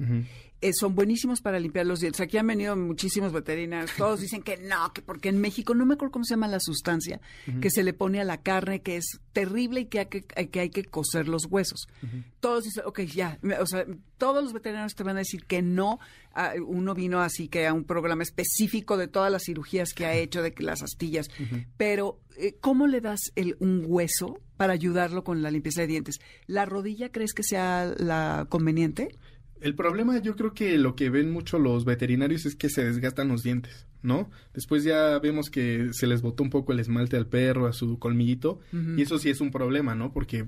[0.62, 2.22] eh, son buenísimos para limpiar los dientes.
[2.22, 5.96] Aquí han venido muchísimos veterinarios, todos dicen que no, que porque en México, no me
[5.96, 7.20] acuerdo cómo se llama la sustancia
[7.60, 10.60] que se le pone a la carne, que es terrible y que hay que, que,
[10.60, 11.88] hay que coser los huesos.
[12.40, 13.86] Todos dicen, ok, ya, o sea,
[14.18, 16.00] todos los veterinarios te van a decir que no.
[16.34, 20.14] Ah, uno vino así que a un programa específico de todas las cirugías que ha
[20.14, 21.28] hecho, de que las astillas,
[21.76, 26.20] pero eh, ¿cómo le das el, un hueso para ayudarlo con la limpieza de dientes?
[26.48, 29.18] ¿La rodilla crees que sea la conveniente?
[29.62, 33.28] El problema yo creo que lo que ven mucho los veterinarios es que se desgastan
[33.28, 34.30] los dientes, ¿no?
[34.54, 38.00] Después ya vemos que se les botó un poco el esmalte al perro, a su
[38.00, 38.60] colmillito,
[38.98, 40.12] y eso sí es un problema, ¿no?
[40.12, 40.48] Porque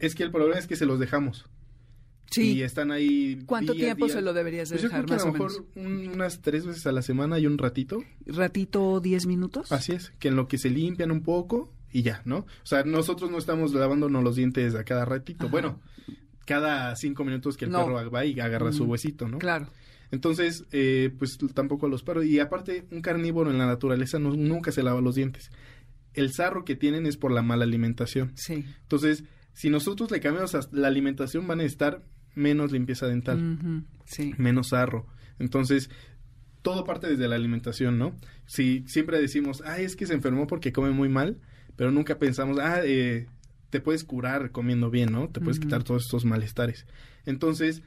[0.00, 1.46] es que el problema es que se los dejamos.
[2.30, 2.54] Sí.
[2.54, 3.40] Y están ahí.
[3.46, 7.02] ¿Cuánto tiempo se lo deberías pues dejar, a lo mejor unas tres veces a la
[7.02, 8.02] semana y un ratito.
[8.26, 9.70] ¿Ratito diez minutos?
[9.70, 12.38] Así es, que en lo que se limpian un poco y ya, ¿no?
[12.38, 15.48] O sea, nosotros no estamos lavándonos los dientes a cada ratito.
[15.48, 15.80] Bueno,
[16.46, 19.38] cada cinco minutos que el perro va y agarra su huesito, ¿no?
[19.38, 19.68] Claro.
[20.10, 22.24] Entonces, eh, pues tampoco los perros.
[22.24, 25.50] Y aparte, un carnívoro en la naturaleza nunca se lava los dientes.
[26.14, 28.32] El sarro que tienen es por la mala alimentación.
[28.36, 28.64] Sí.
[28.82, 32.02] Entonces, si nosotros le cambiamos la alimentación, van a estar
[32.34, 33.84] menos limpieza dental.
[34.04, 34.34] Sí.
[34.38, 35.06] Menos sarro.
[35.38, 35.90] Entonces,
[36.62, 38.14] todo parte desde la alimentación, ¿no?
[38.46, 41.38] Si siempre decimos, ay, es que se enfermó porque come muy mal,
[41.76, 43.26] pero nunca pensamos, ah, eh,
[43.76, 45.28] te puedes curar comiendo bien, ¿no?
[45.28, 46.86] Te puedes quitar todos estos malestares.
[47.26, 47.82] Entonces,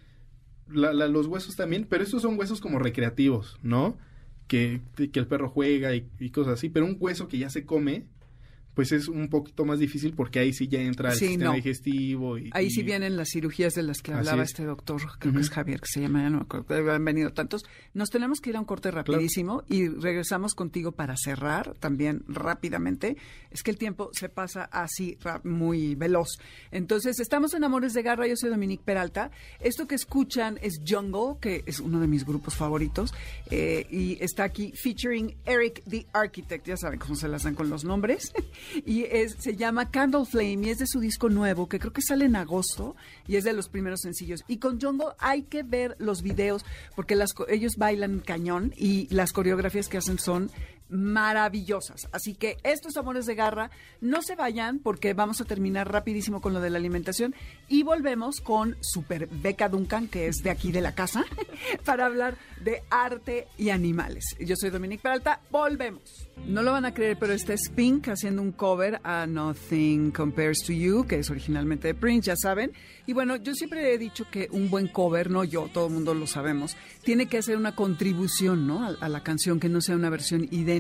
[0.68, 3.98] los huesos también, pero estos son huesos como recreativos, ¿no?
[4.46, 7.66] Que, que el perro juega y, y, cosas así, pero un hueso que ya se
[7.66, 8.06] come,
[8.74, 12.38] pues es un poquito más difícil porque ahí sí ya entra el sistema digestivo.
[12.38, 15.50] Y, ahí sí vienen las cirugías de las que hablaba este doctor, creo que es
[15.50, 16.48] Javier, que se llama, no
[16.92, 17.64] han venido tantos.
[17.94, 23.18] Nos tenemos que ir a un corte rapidísimo y regresamos contigo para cerrar también rápidamente.
[23.52, 26.30] Es que el tiempo se pasa así muy veloz.
[26.72, 29.32] Entonces, estamos en Amores de Garra, yo soy Dominique Peralta.
[29.60, 33.14] Esto que escuchan es Jungle, que es uno de mis grupos favoritos,
[33.52, 37.70] eh, y está aquí featuring Eric the Architect, ya saben cómo se las dan con
[37.70, 38.32] los nombres.
[38.86, 42.02] Y es, se llama Candle Flame y es de su disco nuevo que creo que
[42.02, 42.96] sale en agosto
[43.28, 44.44] y es de los primeros sencillos.
[44.48, 49.32] Y con Jungle hay que ver los videos porque las, ellos bailan cañón y las
[49.32, 50.52] coreografías que hacen son
[50.90, 52.10] maravillosas.
[52.12, 53.72] Así que estos amores de garra,
[54.02, 57.36] no se vayan porque vamos a terminar rapidísimo con lo de la alimentación
[57.68, 61.26] y volvemos con Super Beca Duncan, que es de aquí de la casa,
[61.86, 64.36] para hablar de arte y animales.
[64.40, 66.30] Yo soy Dominique Peralta, volvemos.
[66.46, 70.64] No lo van a creer, pero este es Pink haciendo un cover a Nothing Compares
[70.66, 72.72] to You, que es originalmente de Prince, ya saben.
[73.06, 76.14] Y bueno, yo siempre he dicho que un buen cover, no yo, todo el mundo
[76.14, 78.86] lo sabemos, tiene que hacer una contribución ¿no?
[78.86, 80.79] a, a la canción, que no sea una versión idéntica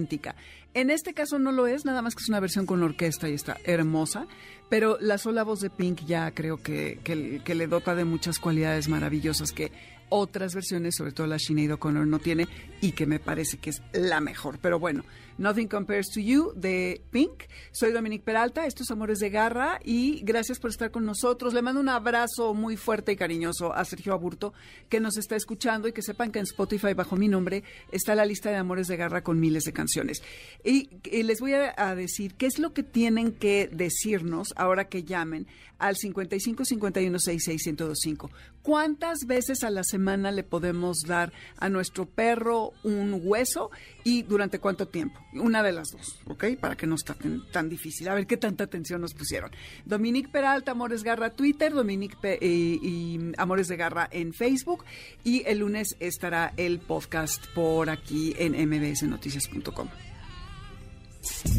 [0.74, 3.34] En este caso no lo es, nada más que es una versión con orquesta y
[3.34, 4.28] está hermosa,
[4.70, 8.88] pero la sola voz de Pink ya creo que, que le dota de muchas cualidades
[8.88, 9.72] maravillosas que
[10.10, 12.48] otras versiones, sobre todo la Sinead O'Connor, no tiene
[12.82, 14.60] y que me parece que es la mejor.
[14.60, 15.04] Pero bueno,
[15.39, 17.43] Nothing Compares to You de Pink.
[17.71, 21.54] Soy Dominique Peralta, estos Amores de Garra y gracias por estar con nosotros.
[21.54, 24.54] Le mando un abrazo muy fuerte y cariñoso a Sergio Aburto
[24.89, 28.25] que nos está escuchando y que sepan que en Spotify bajo mi nombre está la
[28.25, 30.21] lista de Amores de Garra con miles de canciones.
[30.62, 30.89] Y,
[31.23, 35.47] les voy a, a decir qué es lo que tienen que decirnos ahora que llamen
[35.78, 38.30] al 55 51 66 1025.
[38.62, 43.71] ¿Cuántas veces a la semana le podemos dar a nuestro perro un hueso
[44.04, 45.19] y durante cuánto tiempo?
[45.34, 46.58] Una de las dos, ¿ok?
[46.60, 47.13] Para que no esté
[47.52, 48.08] tan, difícil.
[48.10, 49.52] A ver qué tanta atención nos pusieron.
[49.86, 54.86] Dominique Peralta, Amores Garra, Twitter, Dominique y Amores de Garra en Facebook.
[55.24, 59.89] Y el lunes estará el podcast por aquí en mbsnoticias.com.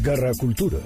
[0.01, 0.79] Garra Cultura.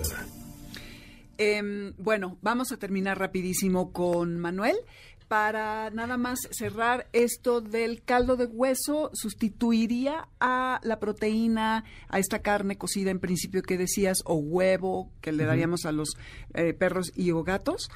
[1.37, 4.77] Em, bueno, vamos a terminar rapidísimo con Manuel
[5.27, 12.39] para nada más cerrar esto del caldo de hueso, sustituiría a la proteína, a esta
[12.39, 16.09] carne cocida en principio que decías, o huevo que le daríamos a los
[16.53, 17.89] eh, perros y o gatos.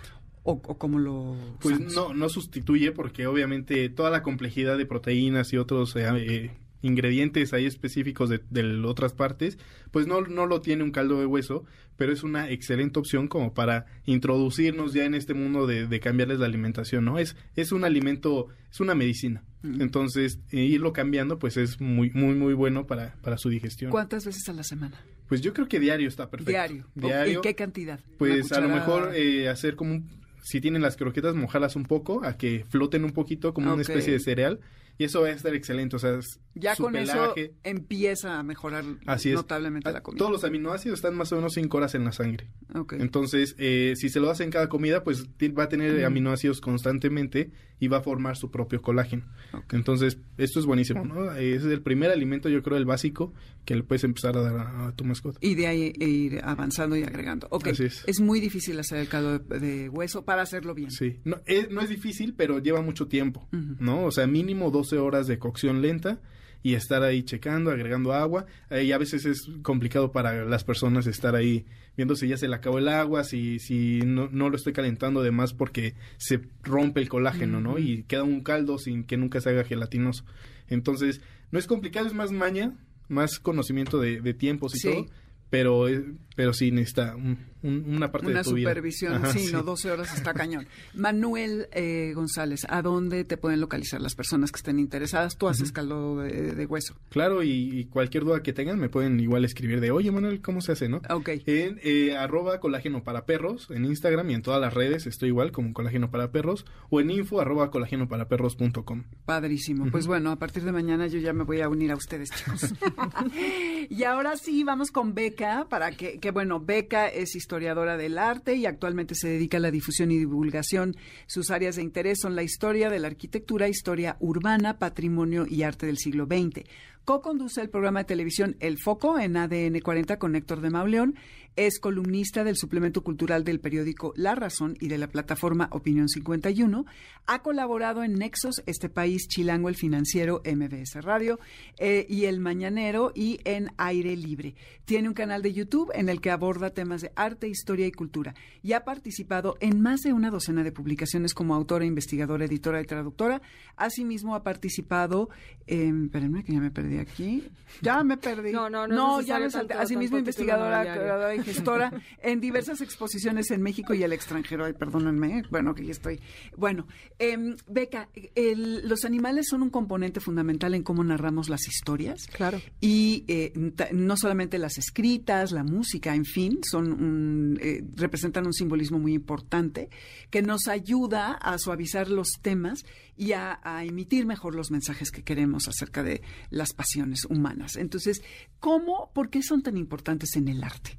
[0.43, 5.57] O, como lo pues no no sustituye porque obviamente toda la complejidad de proteínas y
[5.57, 9.57] otros eh, eh, ingredientes ahí específicos de, otras partes,
[9.91, 11.65] pues no, no lo tiene un caldo de hueso,
[11.97, 16.45] pero es una excelente opción como para introducirnos ya en este mundo de, cambiarles la
[16.45, 17.19] alimentación, ¿no?
[17.19, 19.43] Es, es un alimento, es una medicina.
[19.61, 23.91] Entonces, eh, irlo cambiando, pues es muy, muy, muy bueno para, para su digestión.
[23.91, 25.01] ¿Cuántas veces a la semana?
[25.27, 26.51] Pues yo creo que diario está perfecto.
[26.95, 27.35] Diario.
[27.35, 27.99] ¿En qué cantidad?
[28.17, 30.01] Pues a lo mejor eh, hacer como
[30.41, 34.13] si tienen las croquetas, mojarlas un poco, a que floten un poquito como una especie
[34.13, 34.59] de cereal
[34.99, 35.95] y eso va a estar excelente.
[35.95, 36.19] O sea,
[36.55, 37.33] ya con eso
[37.63, 40.19] empieza a mejorar notablemente la comida.
[40.19, 42.49] Todos los aminoácidos están más o menos 5 horas en la sangre.
[42.91, 45.25] Entonces, eh, si se lo hace en cada comida, pues
[45.57, 49.23] va a tener aminoácidos constantemente y va a formar su propio colágeno.
[49.71, 51.33] Entonces, esto es buenísimo, ¿no?
[51.33, 53.33] Es el primer alimento, yo creo, el básico
[53.65, 55.39] que le puedes empezar a dar a, tu mascota.
[55.41, 57.47] Y de ahí e ir avanzando y agregando.
[57.51, 58.03] Ok, es.
[58.05, 58.19] es.
[58.19, 60.91] muy difícil hacer el caldo de, hueso para hacerlo bien.
[60.91, 64.05] Sí, no es, no es difícil, pero lleva mucho tiempo, ¿no?
[64.05, 66.19] O sea, mínimo 12 horas de cocción lenta
[66.61, 68.45] y estar ahí checando, agregando agua.
[68.69, 72.55] y a veces es complicado para las personas estar ahí viendo si ya se le
[72.55, 77.01] acabó el agua, si, si no, no lo estoy calentando de más porque se rompe
[77.01, 77.77] el colágeno, ¿no?
[77.77, 80.23] Y queda un caldo sin que nunca se haga gelatinoso.
[80.67, 82.73] Entonces, no es complicado, es más maña,
[83.09, 85.05] más conocimiento de, de tiempos y todo
[85.49, 85.87] pero
[86.35, 87.17] pero sí necesita
[87.61, 90.65] una parte de tu supervisión sí, no 12 horas está cañón.
[90.93, 95.73] Manuel eh, González a dónde te pueden localizar las personas que estén interesadas tú haces
[95.73, 96.95] caldo de, hueso.
[97.09, 100.71] Claro y, cualquier duda que tengan me pueden igual escribir de oye Manuel cómo se
[100.71, 101.29] hace no Ok.
[101.45, 105.51] en eh, arroba colágeno para perros en Instagram y en todas las redes estoy igual
[105.51, 109.91] como colágeno para perros o en info arroba colágeno para perros.com padrísimo.
[109.91, 112.73] Pues bueno a partir de mañana yo ya me voy a unir a ustedes chicos.
[113.89, 115.38] Y ahora sí vamos con Beck
[115.69, 119.71] para que, que, bueno, Beca es historiadora del arte y actualmente se dedica a la
[119.71, 120.97] difusión y divulgación.
[121.27, 125.85] Sus áreas de interés son la historia de la arquitectura, historia urbana, patrimonio y arte
[125.85, 126.65] del siglo XX.
[127.09, 131.15] Co-conduce el programa de televisión El Foco en ADN 40 con Héctor de Mauleón.
[131.55, 136.85] Es columnista del suplemento cultural del periódico La Razón y de la plataforma Opinión 51.
[137.25, 141.39] Ha colaborado en Nexos, Este País, Chilango, El Financiero, MBS Radio
[141.79, 144.53] eh, y El Mañanero y en Aire Libre.
[144.85, 148.35] Tiene un canal de YouTube en el que aborda temas de arte, historia y cultura
[148.61, 152.85] y ha participado en más de una docena de publicaciones como autora, investigadora, editora y
[152.85, 153.41] traductora.
[153.75, 155.29] Asimismo, ha participado,
[155.65, 156.05] en...
[156.05, 157.49] espérenme que ya me perdí aquí.
[157.81, 158.51] Ya me perdí.
[158.51, 158.95] No, no, no.
[158.95, 159.73] No, ya me salté.
[159.73, 161.91] Asimismo, investigadora, creadora y gestora
[162.23, 164.65] en diversas exposiciones en México y el extranjero.
[164.65, 165.43] Ay, perdónenme.
[165.49, 166.19] Bueno, que ya estoy.
[166.57, 166.87] Bueno,
[167.19, 172.25] eh, Beca, los animales son un componente fundamental en cómo narramos las historias.
[172.27, 172.59] Claro.
[172.81, 173.53] Y eh,
[173.93, 179.89] no solamente las escritas, la música, en fin, son eh, representan un simbolismo muy importante
[180.29, 182.83] que nos ayuda a suavizar los temas
[183.15, 186.88] y a, emitir mejor los mensajes que queremos acerca de las pasiones
[187.29, 187.75] humanas.
[187.75, 188.21] Entonces,
[188.59, 190.97] ¿cómo, por qué son tan importantes en el arte?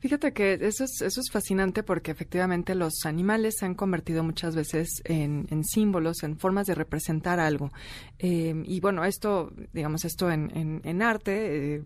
[0.00, 4.56] Fíjate que eso es, eso es fascinante porque efectivamente los animales se han convertido muchas
[4.56, 7.70] veces en, símbolos, en formas de representar algo.
[8.18, 11.82] Eh, y bueno, esto, digamos, esto en, en, arte, eh,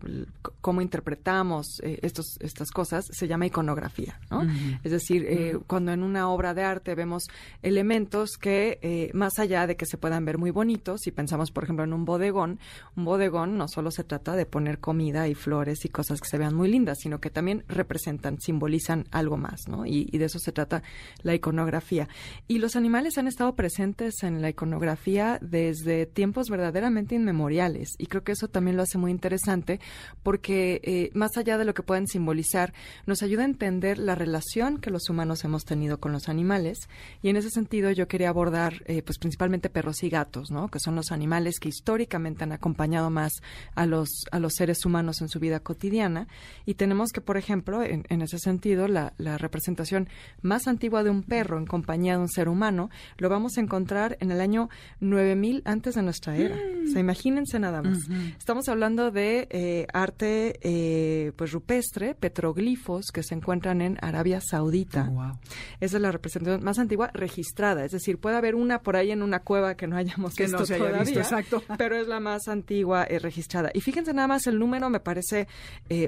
[0.61, 4.43] cómo interpretamos eh, estos, estas cosas, se llama iconografía, ¿no?
[4.83, 7.27] Es decir, cuando en una obra de arte vemos
[7.61, 11.83] elementos que, más allá de que se puedan ver muy bonitos, si pensamos, por ejemplo,
[11.83, 12.59] en un bodegón,
[12.95, 16.37] un bodegón no solo se trata de poner comida y flores y cosas que se
[16.37, 19.85] vean muy lindas, sino que también representan simbolizan algo más, ¿no?
[19.85, 20.83] Y, de eso se trata
[21.23, 22.07] la iconografía.
[22.47, 27.89] Y los animales han estado presentes en la iconografía desde tiempos verdaderamente inmemoriales.
[27.97, 29.79] Y creo que eso también lo hace muy interesante
[30.23, 32.73] porque eh, más allá de lo que pueden simbolizar,
[33.05, 36.79] nos ayuda a entender la relación que los humanos hemos tenido con los animales.
[37.21, 40.69] Y en ese sentido yo quería abordar, eh, pues principalmente perros y gatos, ¿no?
[40.69, 43.33] Que son los animales que históricamente han acompañado más
[43.75, 46.27] a los, a los seres humanos en su vida cotidiana.
[46.65, 50.07] Y tenemos que, por ejemplo, en, ese sentido, la, representación
[50.41, 54.17] más antigua de un perro en compañía de un ser humano lo vamos a encontrar
[54.19, 56.55] en el año 9000 antes de nuestra era.
[56.55, 57.99] O sea, imagínense nada más.
[58.37, 65.09] Estamos hablando de eh, arte eh, pues rupestre, petroglifos que se encuentran en Arabia Saudita.
[65.11, 65.39] Oh,
[65.79, 67.85] Esa es la representación más antigua registrada.
[67.85, 71.01] Es decir, puede haber una por ahí en una cueva que no hayamos visto todavía,
[71.01, 71.63] exacto.
[71.77, 73.71] pero es la más antigua eh, registrada.
[73.73, 75.47] Y fíjense nada más, el número me parece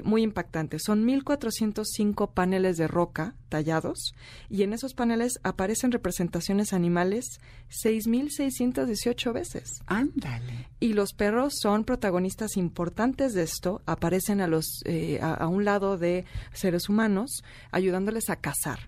[0.04, 0.78] muy impactante.
[0.78, 1.37] Son 1400
[1.84, 4.14] cinco paneles de roca tallados
[4.50, 7.40] y en esos paneles aparecen representaciones animales
[7.84, 9.82] 6.618 veces.
[9.86, 10.68] Ándale.
[10.80, 15.98] Y los perros son protagonistas importantes de esto, aparecen a, los, eh, a, un lado
[15.98, 18.78] de seres humanos ayudándoles a cazar.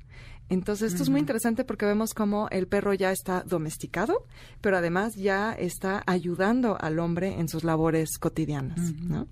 [0.49, 4.27] Entonces, esto es muy interesante porque vemos cómo el perro ya está domesticado,
[4.61, 9.29] pero además ya está ayudando al hombre en sus labores cotidianas, ¿no?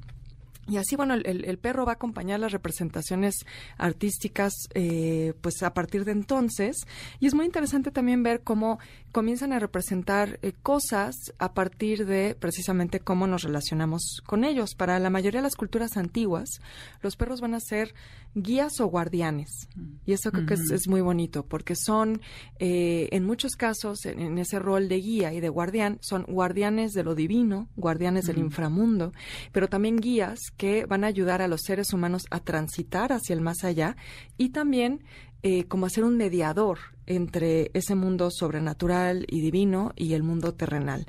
[0.69, 3.47] Y así, bueno, el, perro va a acompañar las representaciones
[3.79, 6.77] artísticas, eh, pues a partir de entonces.
[7.21, 8.79] Y es muy interesante también ver cómo
[9.11, 14.75] comienzan a representar eh, cosas a partir de precisamente cómo nos relacionamos con ellos.
[14.75, 16.61] Para la mayoría de las culturas antiguas,
[17.01, 17.95] los perros van a ser
[18.35, 19.69] guías o guardianes.
[20.05, 22.21] Y eso creo que es, muy bonito, porque son,
[22.59, 27.05] eh, en muchos casos, en, ese rol de guía y de guardián, son guardianes de
[27.05, 29.13] lo divino, guardianes del inframundo,
[29.53, 33.41] pero también guías que van a ayudar a los seres humanos a transitar hacia el
[33.41, 33.97] más allá
[34.37, 35.03] y también
[35.43, 41.07] eh, como hacer un mediador entre ese mundo sobrenatural y divino y el mundo terrenal.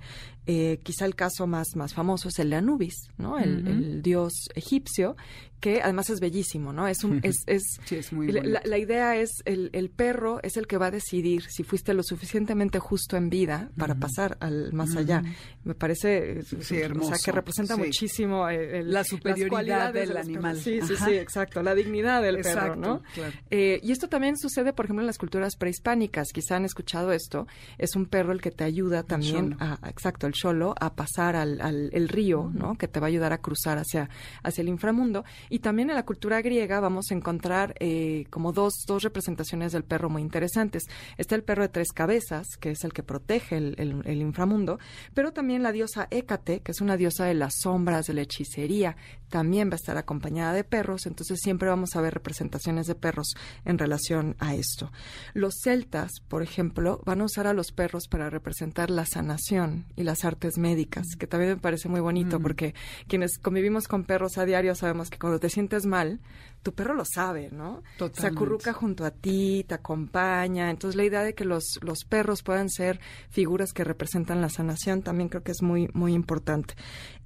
[0.52, 3.38] Eh, quizá el caso más, más famoso es el de Anubis, ¿no?
[3.38, 5.16] El, dios egipcio,
[5.60, 6.88] que además es bellísimo, ¿no?
[6.88, 7.64] Es un, es, es,
[8.12, 12.02] la, idea es el, el, perro es el que va a decidir si fuiste lo
[12.02, 15.22] suficientemente justo en vida para pasar al más allá.
[15.64, 16.40] Me parece,
[16.72, 17.12] hermoso.
[17.12, 20.58] o sea, que representa muchísimo la superioridad del animal.
[20.58, 23.04] Sí, sí, sí, exacto, la dignidad del perro, ¿no?
[23.52, 25.89] Eh, y esto también sucede, por ejemplo, en las culturas prehispánicas.
[26.32, 27.48] Quizá han escuchado esto.
[27.78, 31.62] Es un perro el que te ayuda también a, exacto, el cholo, a pasar al,
[31.62, 32.76] al el río, ¿no?
[32.76, 34.10] Que te va a ayudar a cruzar hacia,
[34.44, 35.24] hacia el inframundo.
[35.50, 39.84] Y también en la cultura griega vamos a encontrar eh, como dos, dos representaciones del
[39.84, 40.84] perro muy interesantes.
[41.18, 44.80] Está el perro de tres cabezas, que es el que protege el, el, inframundo,
[45.14, 48.96] pero también la diosa Hécate, que es una diosa de las sombras, de la hechicería,
[49.30, 53.36] también va a estar acompañada de perros, entonces siempre vamos a ver representaciones de perros
[53.66, 54.92] en relación a esto.
[55.34, 60.04] Los celtas, por ejemplo, van a usar a los perros para representar la sanación y
[60.04, 62.74] las artes médicas, que también me parece muy bonito, porque
[63.08, 66.20] quienes convivimos con perros a diario sabemos que cuando te sientes mal,
[66.62, 67.84] tu perro lo sabe, ¿no?
[68.14, 70.70] Se acurruca junto a ti, te acompaña.
[70.70, 75.02] Entonces, la idea de que los, los perros puedan ser figuras que representan la sanación
[75.02, 76.76] también creo que es muy, muy importante.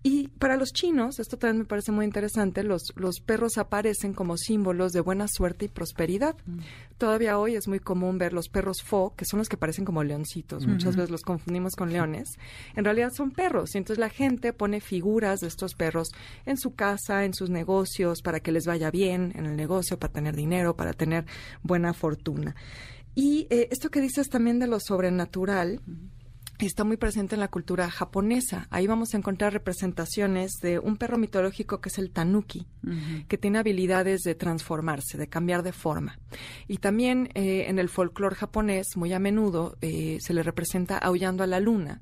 [0.03, 4.37] Y para los chinos, esto también me parece muy interesante, los, los perros aparecen como
[4.37, 6.35] símbolos de buena suerte y prosperidad.
[6.45, 6.59] Mm.
[6.97, 10.03] Todavía hoy es muy común ver los perros fo, que son los que parecen como
[10.03, 10.65] leoncitos.
[10.65, 12.29] Muchas veces los confundimos con leones.
[12.75, 13.75] En realidad son perros.
[13.75, 16.09] Y entonces la gente pone figuras de estos perros
[16.45, 20.13] en su casa, en sus negocios, para que les vaya bien en el negocio, para
[20.13, 21.25] tener dinero, para tener
[21.61, 22.55] buena fortuna.
[23.15, 25.81] Y eh, esto que dices también de lo sobrenatural,
[26.65, 28.67] está muy presente en la cultura japonesa.
[28.69, 32.65] Ahí vamos a encontrar representaciones de un perro mitológico que es el tanuki,
[33.27, 36.19] que tiene habilidades de transformarse, de cambiar de forma.
[36.67, 41.43] Y también eh, en el folclore japonés, muy a menudo, eh, se le representa aullando
[41.43, 42.01] a la luna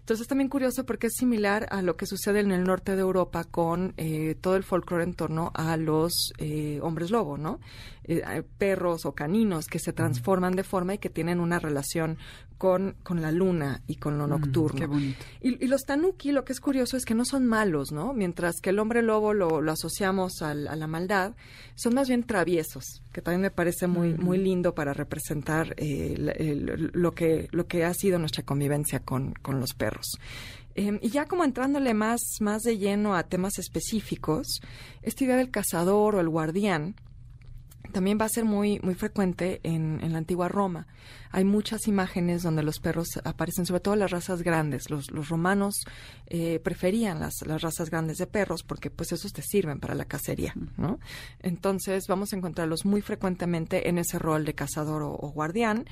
[0.00, 3.44] Entonces, también curioso porque es similar a lo que sucede en el norte de Europa
[3.44, 7.60] con eh, todo el folclore en torno a los eh, hombres lobo, ¿no?
[8.04, 12.18] Eh, perros o caninos que se transforman de forma y que tienen una relación
[12.58, 14.78] con, con la luna y con lo nocturno.
[14.78, 15.24] qué bonito.
[15.40, 18.12] Y, los tanuki, lo que es curioso es que no son malos, ¿no?
[18.12, 21.34] Mientras que el hombre lobo lo, lo asociamos a la maldad,
[21.74, 27.48] son más bien traviesos, que también me parece muy, muy lindo para representar lo, que,
[27.50, 30.18] lo que ha sido nuestra convivencia con, con los perros.
[30.74, 34.60] Em, y ya como entrándole más, más de lleno a temas específicos,
[35.02, 36.94] esta idea del cazador o el guardián
[37.90, 40.86] también va a ser muy, muy frecuente en, en, la antigua Roma.
[41.30, 44.90] Hay muchas imágenes donde los perros aparecen, sobre todo las razas grandes.
[44.90, 45.74] Los, los romanos
[46.26, 50.04] eh, preferían las, las razas grandes de perros porque pues esos te sirven para la
[50.04, 50.98] cacería, ¿no?
[51.40, 55.86] Entonces vamos a encontrarlos muy frecuentemente en ese rol de cazador o, guardián.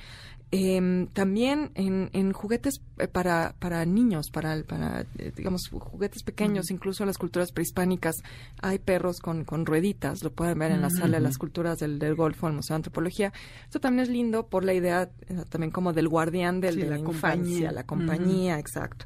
[0.51, 6.71] Em, también en, en juguetes eh, para, para niños, para, para eh, digamos, juguetes pequeños,
[6.71, 8.15] incluso en las culturas prehispánicas
[8.59, 11.99] hay perros con, con rueditas, lo pueden ver en la sala de las culturas del,
[11.99, 13.31] del Golfo, el Museo de Antropología.
[13.65, 16.97] Esto también es lindo por la idea eh, también como del guardián del, de la,
[16.97, 19.05] infancia, la compañía, exacto.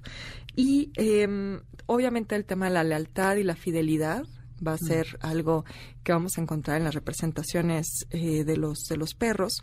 [0.56, 4.24] Y em, obviamente el tema de la lealtad y la fidelidad
[4.66, 5.66] va a ser algo
[6.04, 9.62] que vamos a encontrar en las representaciones de los de los perros.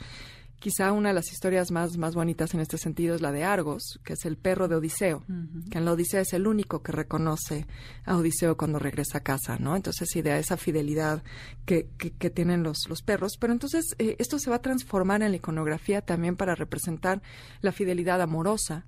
[0.61, 3.99] Quizá una de las historias más, más bonitas en este sentido es la de Argos,
[4.05, 5.25] que es el perro de Odiseo,
[5.71, 7.67] que en la Odisea es el único que reconoce
[8.05, 9.75] a Odiseo cuando regresa a casa, ¿no?
[9.75, 11.23] Entonces, idea esa fidelidad
[11.65, 13.39] que, que, tienen los, los perros.
[13.41, 17.23] Pero entonces, eh, esto se va a transformar en la iconografía también para representar
[17.63, 18.85] la fidelidad amorosa,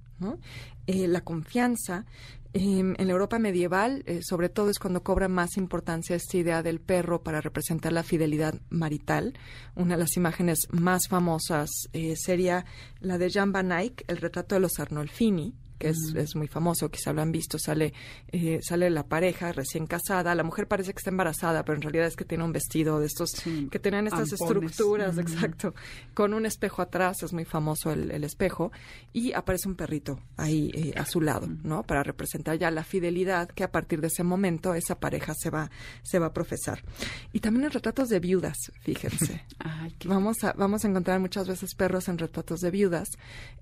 [0.86, 2.06] Eh, la confianza
[2.54, 6.80] en la Europa medieval, eh, sobre todo, es cuando cobra más importancia esta idea del
[6.80, 9.32] perro para representar la fidelidad marital.
[9.74, 12.66] Una de las imágenes más famosas eh, sería
[13.00, 16.88] la de Jean Van Eyck, el retrato de los Arnolfini, que es, es, muy famoso,
[16.92, 17.92] quizá lo han visto, sale,
[18.30, 22.06] eh, sale la pareja recién casada, la mujer parece que está embarazada, pero en realidad
[22.06, 23.30] es que tiene un vestido de estos
[23.68, 25.74] que tienen estas estructuras, exacto,
[26.14, 28.70] con un espejo atrás, es muy famoso el, el espejo,
[29.12, 31.82] y aparece un perrito ahí eh, a su lado, ¿no?
[31.82, 35.68] Para representar ya la fidelidad que a partir de ese momento esa pareja se va,
[36.04, 36.84] se va a profesar.
[37.32, 39.42] Y también en retratos de viudas, fíjense.
[40.04, 43.08] vamos, a, vamos a encontrar muchas veces perros en retratos de viudas,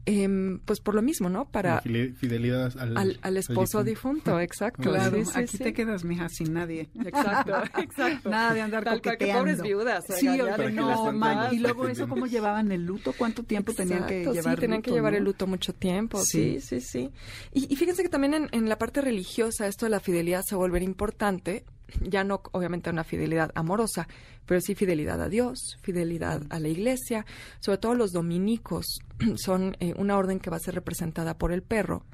[0.04, 1.48] em, pues por lo mismo, ¿no?
[1.48, 1.82] Para
[2.12, 4.40] fidelidad al, al, esposo difunto.
[4.40, 4.90] exacto.
[4.90, 6.90] Claro, aquí te quedas, mija, sin nadie.
[7.04, 8.30] Exacto, exacto.
[8.30, 9.38] Nada de andar Tal coqueteando.
[9.38, 10.04] pobres viudas.
[10.18, 13.12] Sí, no, y luego eso, ¿cómo llevaban el luto?
[13.16, 16.18] ¿Cuánto tiempo tenían que llevar Sí, tenían que llevar el luto mucho tiempo.
[16.18, 17.10] Sí, sí, sí.
[17.52, 20.80] Y, fíjense que también en, en la parte religiosa esto de la fidelidad se vuelve
[20.82, 21.64] importante
[22.00, 24.08] ya no obviamente una fidelidad amorosa,
[24.46, 27.24] pero sí fidelidad a Dios, fidelidad a la iglesia,
[27.60, 29.00] sobre todo los dominicos
[29.36, 32.04] son eh, una orden que va a ser representada por el perro.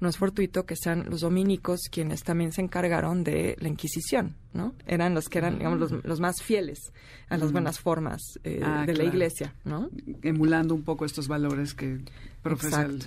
[0.00, 4.74] No es fortuito que sean los dominicos quienes también se encargaron de la Inquisición, ¿no?
[4.86, 6.92] Eran los que eran, digamos, los, más fieles
[7.28, 9.90] a las buenas formas eh, ah, de la iglesia, ¿no?
[10.22, 12.00] Emulando un poco estos valores que
[12.42, 13.02] profesa el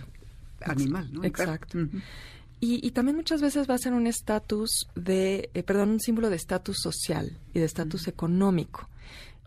[0.61, 1.24] animal, ¿no?
[1.24, 1.80] Exacto.
[2.66, 6.38] Y, también muchas veces va a ser un estatus de, eh, perdón, un símbolo de
[6.38, 8.88] estatus social y de estatus económico.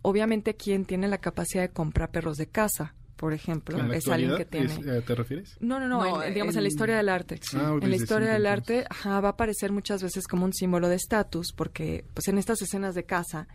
[0.02, 4.44] Obviamente quien tiene la capacidad de comprar perros de casa, por ejemplo, es alguien que
[4.44, 4.74] tiene.
[4.86, 5.56] Eh, ¿Te refieres?
[5.60, 7.40] No, no, no, digamos en la historia del arte.
[7.54, 10.96] Ah, en la historia del arte va a aparecer muchas veces como un símbolo de
[10.96, 13.48] estatus, porque pues en estas escenas de casa,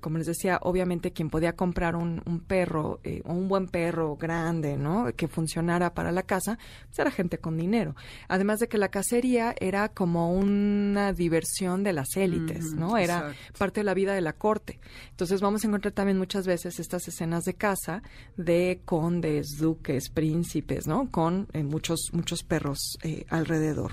[0.00, 4.16] como les decía, obviamente quien podía comprar un, un perro, eh, o un buen perro
[4.16, 5.12] grande, ¿no?
[5.16, 7.96] Que funcionara para la casa, pues era gente con dinero.
[8.28, 12.96] Además de que la cacería era como una diversión de las élites, ¿no?
[12.96, 14.78] Era parte de la vida de la corte.
[15.10, 18.02] Entonces vamos a encontrar también muchas veces estas escenas de casa
[18.36, 21.10] de con condes, duques, príncipes, ¿no?
[21.10, 23.92] Con eh, muchos, muchos perros eh, alrededor.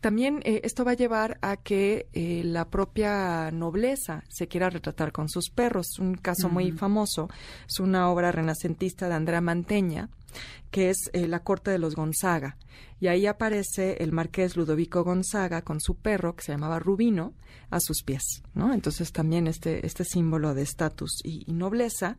[0.00, 2.08] También eh, esto va a llevar a que
[2.44, 6.00] la propia nobleza se quiera retratar con sus perros.
[6.00, 7.28] Un caso muy famoso
[7.68, 10.08] es una obra renacentista de Andrea Manteña,
[10.72, 12.56] que es La corte de los Gonzaga.
[12.98, 17.34] Y ahí aparece el marqués Ludovico Gonzaga con su perro, que se llamaba Rubino,
[17.70, 18.72] a sus pies, ¿no?
[18.72, 22.18] Entonces también este, este símbolo de estatus y nobleza.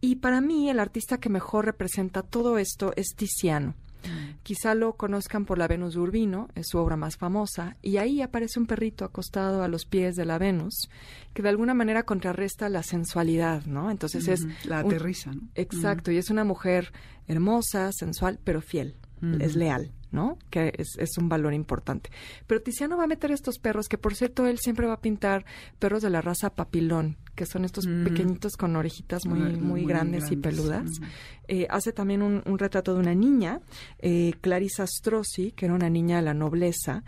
[0.00, 3.74] Y para mí el artista que mejor representa todo esto es Tiziano.
[4.04, 4.38] Mm.
[4.42, 8.22] Quizá lo conozcan por la Venus de Urbino, es su obra más famosa, y ahí
[8.22, 10.88] aparece un perrito acostado a los pies de la Venus,
[11.34, 13.90] que de alguna manera contrarresta la sensualidad, ¿no?
[13.90, 14.46] Entonces es...
[14.64, 15.42] La aterriza, ¿no?
[15.54, 16.92] Exacto, y es una mujer
[17.28, 18.96] hermosa, sensual, pero fiel,
[19.38, 19.92] es leal.
[20.12, 20.38] ¿No?
[20.50, 22.10] Que es, es, un valor importante.
[22.46, 25.44] Pero Tiziano va a meter estos perros, que por cierto él siempre va a pintar
[25.78, 30.36] perros de la raza papilón, que son estos pequeñitos con orejitas muy, muy, grandes, y
[30.36, 31.00] peludas.
[31.48, 33.60] Eh, hace también un, retrato de una niña,
[33.98, 37.04] eh, Clarissa Strozzi, que era una niña de la nobleza,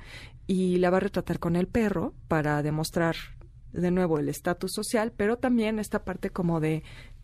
[0.47, 3.17] y la va a retratar con el perro para demostrar
[3.73, 6.83] de nuevo el estatus social, pero también esta parte como de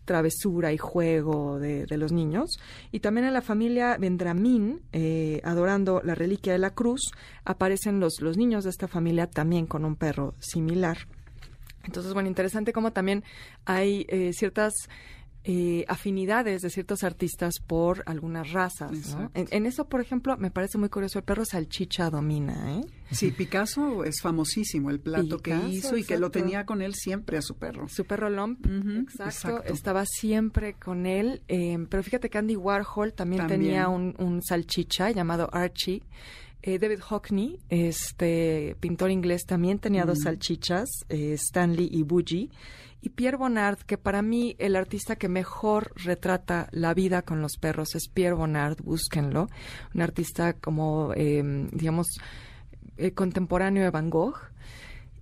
[0.09, 2.57] travesura y juego de, los niños.
[2.91, 7.11] Y también en la familia Vendramín, eh, adorando la reliquia de la cruz,
[7.45, 10.97] aparecen los, los niños de esta familia también con un perro similar.
[11.83, 13.23] Entonces, bueno, interesante cómo también
[13.65, 14.73] hay eh, ciertas
[15.45, 19.17] eh, afinidades de ciertos artistas por algunas razas.
[19.33, 22.77] En, eso, por ejemplo, me parece muy curioso, el perro salchicha domina.
[22.77, 22.81] ¿eh?
[23.11, 27.37] Sí, Picasso es famosísimo, el plato que hizo y que lo tenía con él siempre
[27.37, 27.87] a su perro.
[27.87, 31.41] Su perro Lomp, exacto, estaba siempre con él.
[31.47, 36.03] Eh, pero fíjate que Andy Warhol también, tenía un, salchicha llamado Archie.
[36.61, 42.49] Eh, David Hockney, este pintor inglés, también tenía dos salchichas, Stanley y Bougie.
[43.01, 47.55] Y Pierre Bonnard, que para mí el artista que mejor retrata la vida con los
[47.57, 49.47] perros es Pierre Bonnard, búsquenlo,
[49.95, 51.41] un artista como, eh,
[51.71, 52.07] digamos,
[52.97, 54.35] eh, contemporáneo de Van Gogh.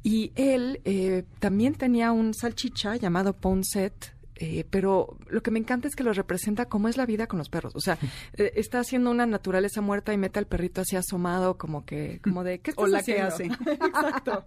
[0.02, 5.88] Y él eh, también tenía un salchicha llamado Ponset, eh, pero lo que me encanta
[5.88, 7.76] es que lo representa como es la vida con los perros.
[7.76, 7.98] O sea,
[8.38, 12.44] eh, está haciendo una naturaleza muerta y mete al perrito así asomado, como que, como
[12.44, 13.46] de, ¿qué estás o la que hace.
[13.66, 14.46] Exacto.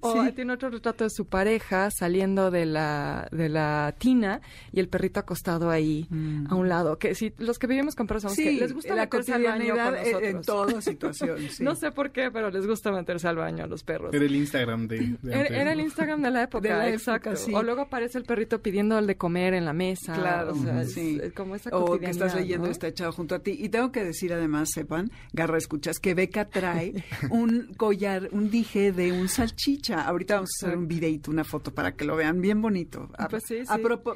[0.00, 4.40] O tiene otro retrato de su pareja saliendo de la, de la tina
[4.72, 6.46] y el perrito acostado ahí mm.
[6.48, 6.98] a un lado.
[6.98, 9.94] Que si los que vivimos con perros, que les gusta la meterse al baño con
[9.94, 10.22] nosotros.
[10.22, 11.38] En toda situación.
[11.60, 14.12] no sé por qué, pero les gusta meterse al baño a los perros.
[14.14, 17.30] Era el Instagram de, era, el Instagram de la época, exacto.
[17.52, 20.14] O luego aparece el perrito pidiendo al de comer en la mesa.
[20.14, 21.20] Claro, o sí.
[21.36, 23.54] como esa O que estás leyendo está echado junto a ti.
[23.58, 28.92] Y tengo que decir además, sepan, Garra, escuchas, que Beca trae un collar, un dije
[28.92, 30.00] de un salchicha.
[30.00, 33.10] Ahorita vamos a hacer un videito, una foto para que lo vean bien bonito.
[33.18, 33.58] A, pues sí,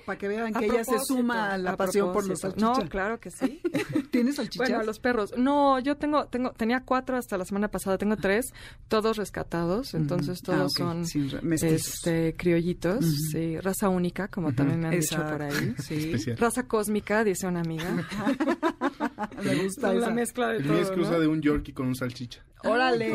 [0.07, 2.79] para que vean que ella se suma a la pasión por los salchichas.
[2.79, 3.61] No, claro que sí.
[4.11, 4.71] ¿Tienes salchichas?
[4.71, 5.35] Bueno, los perros.
[5.37, 8.47] No, yo tengo, tengo, tenía cuatro hasta la semana pasada, tengo tres,
[8.89, 11.05] todos rescatados, entonces ah, todos son
[11.53, 15.75] este, criollitos, sí, raza única, como también me han dicho por ahí.
[15.79, 16.15] Sí.
[16.35, 17.91] Raza cósmica, dice una amiga.
[19.45, 20.79] Me gusta la mezcla de todo.
[20.79, 20.91] Es
[21.21, 22.45] de un Yorkie con un salchicha.
[22.65, 23.11] Órale.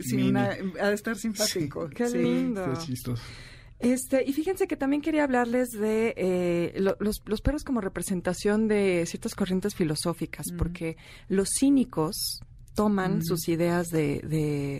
[0.00, 1.88] Sí, ha de estar simpático.
[1.90, 2.72] Qué lindo.
[3.80, 9.06] Este, y fíjense que también quería hablarles de eh, los, los, perros como representación de
[9.06, 10.98] ciertas corrientes filosóficas, porque
[11.28, 12.42] los cínicos
[12.74, 14.20] toman sus ideas de,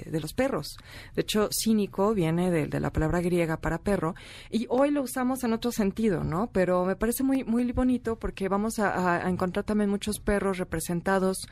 [0.06, 0.76] de, los perros.
[1.14, 4.14] De hecho, cínico viene de, la palabra griega para perro
[4.50, 6.50] y hoy lo usamos en otro sentido, ¿no?
[6.52, 11.46] Pero me parece muy, muy bonito porque vamos a, encontrar también muchos perros representados,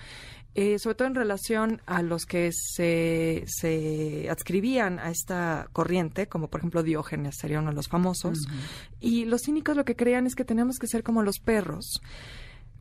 [0.55, 6.49] eh, sobre todo en relación a los que se, se adscribían a esta corriente, como
[6.49, 8.47] por ejemplo Diógenes sería uno de los famosos.
[9.01, 12.01] Y los cínicos lo que creían es que tenemos que ser como los perros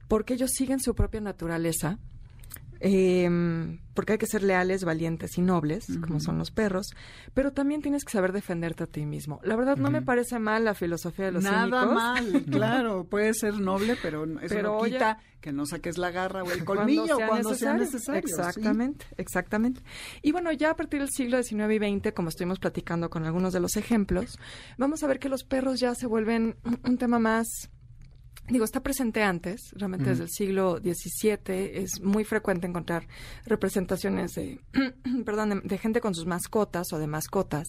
[0.07, 1.99] porque ellos siguen su propia naturaleza
[2.79, 6.91] eh, porque hay que ser leales, valientes y nobles, como son los perros,
[7.33, 9.39] pero también tienes que saber defenderte a ti mismo.
[9.43, 13.59] La verdad, no me parece mal la filosofía de los Nada mal, claro, puede ser
[13.59, 17.55] noble, pero eso pero, no quita que no saques la garra o el colmillo cuando
[17.55, 18.19] sea, necesario.
[18.19, 19.81] Exactamente, exactamente.
[20.21, 23.51] Y bueno, ya a partir del siglo XIX y XX, como estuvimos platicando con algunos
[23.53, 24.37] de los ejemplos,
[24.77, 27.71] vamos a ver que los perros ya se vuelven un tema más
[28.49, 33.07] digo, está presente antes, realmente desde el siglo XVII es muy frecuente encontrar
[33.45, 34.59] representaciones de,
[35.25, 37.67] perdón, de, gente con sus mascotas o de mascotas,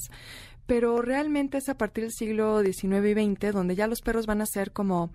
[0.68, 4.42] pero realmente es a partir del siglo XIX y XX donde ya los perros van
[4.42, 5.10] a ser como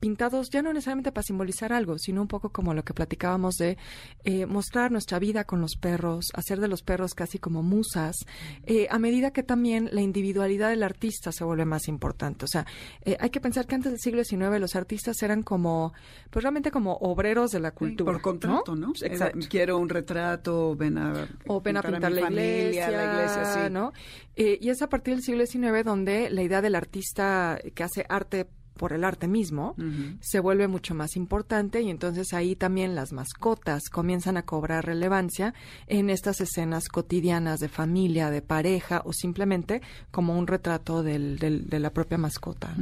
[0.00, 3.78] pintados, ya no necesariamente para simbolizar algo, sino un poco como lo que platicábamos de
[4.24, 8.16] eh, mostrar nuestra vida con los perros, hacer de los perros casi como musas,
[8.64, 12.44] eh, a medida que también la individualidad del artista se vuelve más importante.
[12.44, 12.66] O sea,
[13.04, 15.92] eh, hay que pensar que antes del siglo XIX los artistas eran como,
[16.30, 18.10] pues realmente como obreros de la cultura.
[18.10, 18.92] por contrato, ¿no?
[19.00, 19.38] Exacto.
[19.48, 23.92] quiero un retrato, ven a, o ven a pintar la, iglesia, la iglesia, ¿no?
[24.34, 28.46] y esa partir del siglo XIX donde la idea del artista que hace arte
[28.78, 29.74] por el arte mismo,
[30.20, 35.54] se vuelve mucho más importante y entonces ahí también las mascotas comienzan a cobrar relevancia
[35.86, 39.80] en estas escenas cotidianas de familia, de pareja o simplemente
[40.10, 42.74] como un retrato del, de la propia mascota.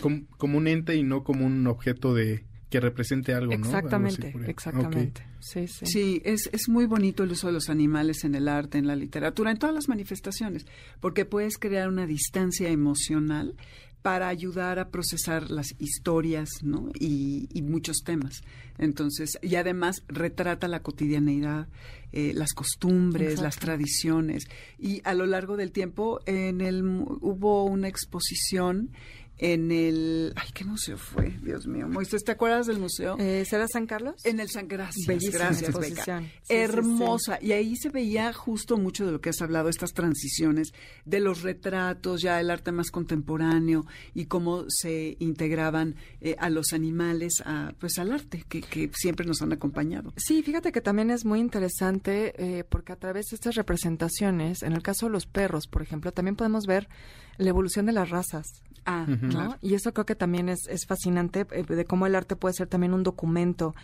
[0.00, 2.44] como, un ente y no como un objeto de,
[2.76, 5.86] que represente algo, exactamente, Exactamente, Sí, sí.
[5.86, 8.96] Sí, es, es muy bonito el uso de los animales en el arte, en la
[8.96, 10.66] literatura, en todas las manifestaciones,
[11.00, 13.54] porque puedes crear una distancia emocional
[14.06, 16.90] para ayudar a procesar las historias ¿no?
[16.94, 18.42] y, muchos temas.
[18.78, 21.66] Entonces, y además retrata la cotidianeidad,
[22.12, 24.46] eh, las costumbres, las tradiciones.
[24.78, 28.92] Y a lo largo del tiempo en el, hubo una exposición
[29.38, 30.32] en el...
[30.36, 31.38] Ay, ¿qué museo fue?
[31.42, 31.88] Dios mío.
[31.88, 33.16] Moisés, ¿te acuerdas del museo?
[33.18, 34.24] Eh, ¿Será San Carlos?
[34.24, 35.06] En el San Gracias.
[35.32, 36.22] gracias, Beca.
[36.48, 37.38] Hermosa.
[37.40, 40.72] y ahí se veía justo mucho de lo que has hablado, estas transiciones
[41.04, 46.72] de los retratos, ya el arte más contemporáneo y cómo se integraban eh, a los
[46.72, 50.12] animales, a, pues al arte, que, que, siempre nos han acompañado.
[50.16, 54.72] Sí, fíjate que también es muy interesante eh, porque a través de estas representaciones, en
[54.72, 56.88] el caso de los perros, por ejemplo, también podemos ver
[57.38, 58.46] la evolución de las razas.
[58.86, 59.56] Ah, ¿no?
[59.60, 62.68] Y eso creo que también es, es fascinante eh, de cómo el arte puede ser
[62.68, 63.74] también un documento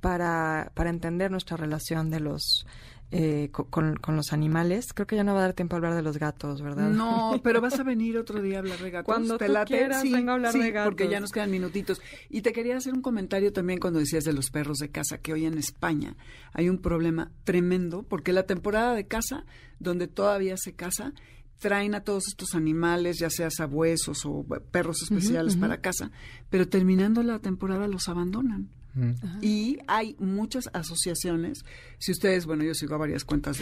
[0.00, 2.66] para, para entender nuestra relación de los
[3.10, 4.92] eh, con, con, los animales.
[4.92, 6.90] Creo que ya no va a dar tiempo a hablar de los gatos, ¿verdad?
[6.90, 9.06] No, pero vas a venir otro día a hablar de gatos.
[9.06, 10.90] Cuando te tú quieras, sí, vengo a hablar de gatos.
[10.90, 12.02] porque ya nos quedan minutitos.
[12.28, 15.32] Y te quería hacer un comentario también cuando decías de los perros de casa, que
[15.32, 16.16] hoy en España
[16.52, 19.46] hay un problema tremendo, porque la temporada de casa,
[19.78, 21.14] donde todavía se casa,
[21.58, 26.10] traen a todos estos animales, ya sea sabuesos o perros especiales para casa,
[26.50, 28.68] pero terminando la temporada los abandonan.
[29.40, 31.64] Y hay muchas asociaciones,
[31.98, 33.58] si ustedes, bueno, yo sigo a varias cuentas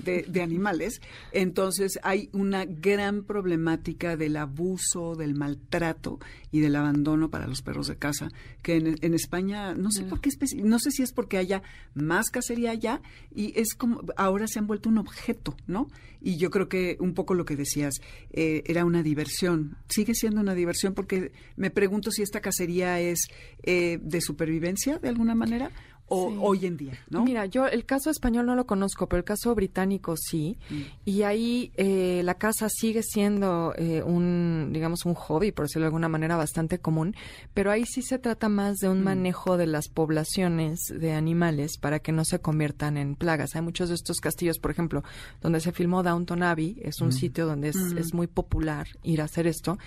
[0.00, 1.00] de, de, animales,
[1.32, 6.18] entonces hay una gran problemática del abuso, del maltrato
[6.50, 8.30] y del abandono para los perros de casa,
[8.62, 11.62] que en, España, no sé por qué, no sé si es porque haya
[11.94, 13.00] más cacería allá
[13.32, 15.88] y es como, ahora se han vuelto un objeto, ¿no?
[16.20, 17.94] Y yo creo que un poco lo que decías,
[18.32, 23.28] eh, era una diversión, sigue siendo una diversión porque me pregunto si esta cacería es
[23.62, 25.70] eh, de supervivencia de alguna manera
[26.10, 27.24] o hoy en día, ¿no?
[27.24, 30.58] Mira, yo el caso español no lo conozco, pero el caso británico sí.
[30.68, 30.80] Mm.
[31.04, 35.88] Y ahí eh, la caza sigue siendo eh, un, digamos, un hobby, por decirlo de
[35.88, 37.14] alguna manera, bastante común.
[37.54, 39.04] Pero ahí sí se trata más de un mm.
[39.04, 43.54] manejo de las poblaciones de animales para que no se conviertan en plagas.
[43.54, 45.04] Hay muchos de estos castillos, por ejemplo,
[45.40, 47.12] donde se filmó Downton Abbey, es un mm.
[47.12, 49.78] sitio donde es, es muy popular ir a hacer esto.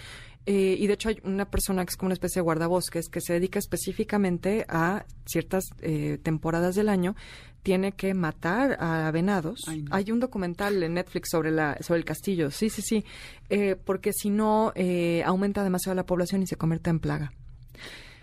[0.46, 3.22] Eh, y de hecho hay una persona que es como una especie de guardabosques que
[3.22, 7.16] se dedica específicamente a ciertas eh, temporadas del año
[7.62, 9.62] tiene que matar a venados.
[9.90, 12.52] Hay un documental en Netflix sobre la sobre el castillo.
[12.52, 13.06] Sí, sí, sí.
[13.50, 14.74] Eh, porque si no
[15.24, 17.32] aumenta demasiado la población y se convierte en plaga.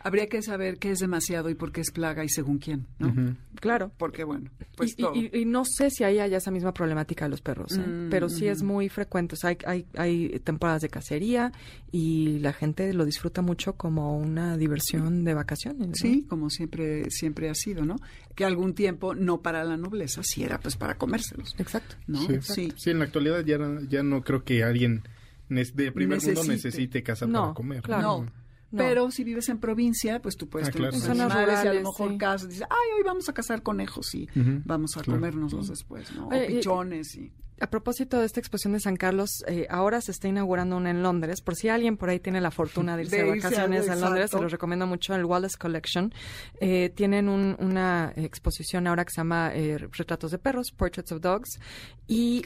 [0.02, 3.36] Habría que saber qué es demasiado y por qué es plaga y según quién, ¿no?
[3.60, 3.92] Claro.
[3.98, 7.76] Porque, bueno, pues y, no sé si ahí haya esa misma problemática de los perros,
[7.76, 7.80] ¿eh?
[7.80, 9.34] mm, pero sí es muy frecuente.
[9.34, 11.52] O sea, hay, hay, hay, temporadas de cacería
[11.92, 15.98] y la gente lo disfruta mucho como una diversión de vacaciones.
[15.98, 17.96] Sí, como siempre, siempre ha sido, ¿no?
[18.34, 21.54] Que algún tiempo, no para la nobleza, si era pues para comérselos.
[21.58, 21.96] Exacto.
[22.06, 22.20] ¿no?
[22.40, 22.90] Sí, sí.
[22.90, 25.02] en la actualidad ya, ya no creo que alguien
[25.50, 27.82] de primer mundo necesite casa para comer.
[27.82, 28.02] Claro.
[28.02, 28.39] No.
[28.76, 32.16] Pero si vives en provincia, pues tú puedes ah, tener animales y a lo mejor
[32.18, 34.28] casas, dices, ay, hoy vamos a cazar conejos y
[34.64, 36.28] vamos a comérnoslos después, ¿no?
[36.28, 40.28] o pichones y a propósito de esta exposición de San Carlos, eh, ahora se está
[40.28, 41.42] inaugurando una en Londres.
[41.42, 44.40] Por si alguien por ahí tiene la fortuna de irse de, vacaciones a, Londres, se
[44.40, 46.12] los recomiendo mucho el Wallace Collection.
[46.60, 51.60] Eh, tienen una exposición ahora que se llama eh, Retratos de Perros, Portraits of Dogs,
[52.06, 52.42] y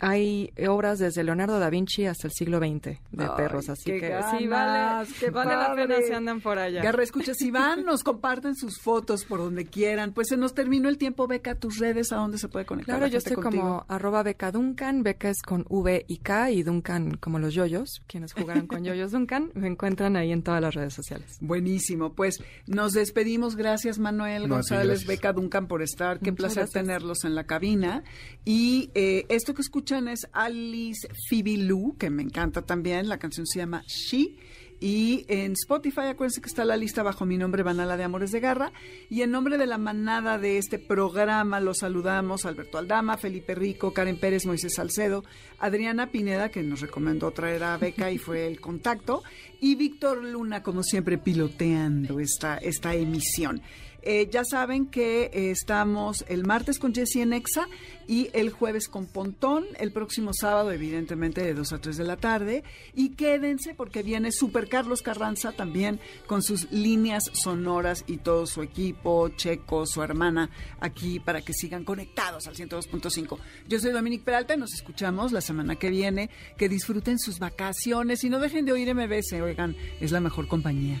[0.00, 3.68] hay obras desde Leonardo da Vinci hasta el siglo XX de perros.
[3.70, 6.82] Así que sí, vale, que vale la pena si andan por allá.
[6.82, 10.12] Garra, escucha, si van, nos comparten sus fotos por donde quieran.
[10.12, 12.98] Pues se nos terminó el tiempo, Beca, tus redes, ¿a dónde se puede conectar?
[12.98, 15.02] Claro, yo estoy como arroba Beca Duncan.
[15.02, 18.02] Beca es con V y K y Duncan como los yoyos.
[18.06, 21.36] Quienes jugaron con yoyos Duncan me encuentran ahí en todas las redes sociales.
[21.40, 22.14] Buenísimo.
[22.14, 23.56] Pues nos despedimos.
[23.56, 26.18] Gracias, Manuel González, Beca Duncan, por estar.
[26.18, 28.02] Qué placer tenerlos en la cabina.
[28.44, 33.08] Y eh, esto que escuchan es Alice Fibilú, que me encanta también.
[33.08, 34.36] La canción se llama She.
[34.82, 38.40] Y en Spotify, acuérdense que está la lista bajo mi nombre, Banala de Amores de
[38.40, 38.72] Garra.
[39.08, 43.94] Y en nombre de la manada de este programa, los saludamos Alberto Aldama, Felipe Rico,
[43.94, 45.22] Karen Pérez, Moisés Salcedo,
[45.60, 49.22] Adriana Pineda, que nos recomendó traer a Beca y fue el contacto,
[49.60, 53.62] y Víctor Luna, como siempre, piloteando esta, esta emisión.
[54.02, 57.66] Eh, ya saben que eh, estamos el martes con Jessie en Exa
[58.06, 62.16] y el jueves con Pontón, el próximo sábado, evidentemente, de 2 a 3 de la
[62.16, 62.64] tarde.
[62.94, 68.62] Y quédense porque viene Super Carlos Carranza también con sus líneas sonoras y todo su
[68.62, 70.50] equipo, Checo, su hermana,
[70.80, 73.38] aquí para que sigan conectados al 102.5.
[73.68, 76.30] Yo soy Dominique Peralta nos escuchamos la semana que viene.
[76.56, 81.00] Que disfruten sus vacaciones y no dejen de oír MBS, oigan, es la mejor compañía.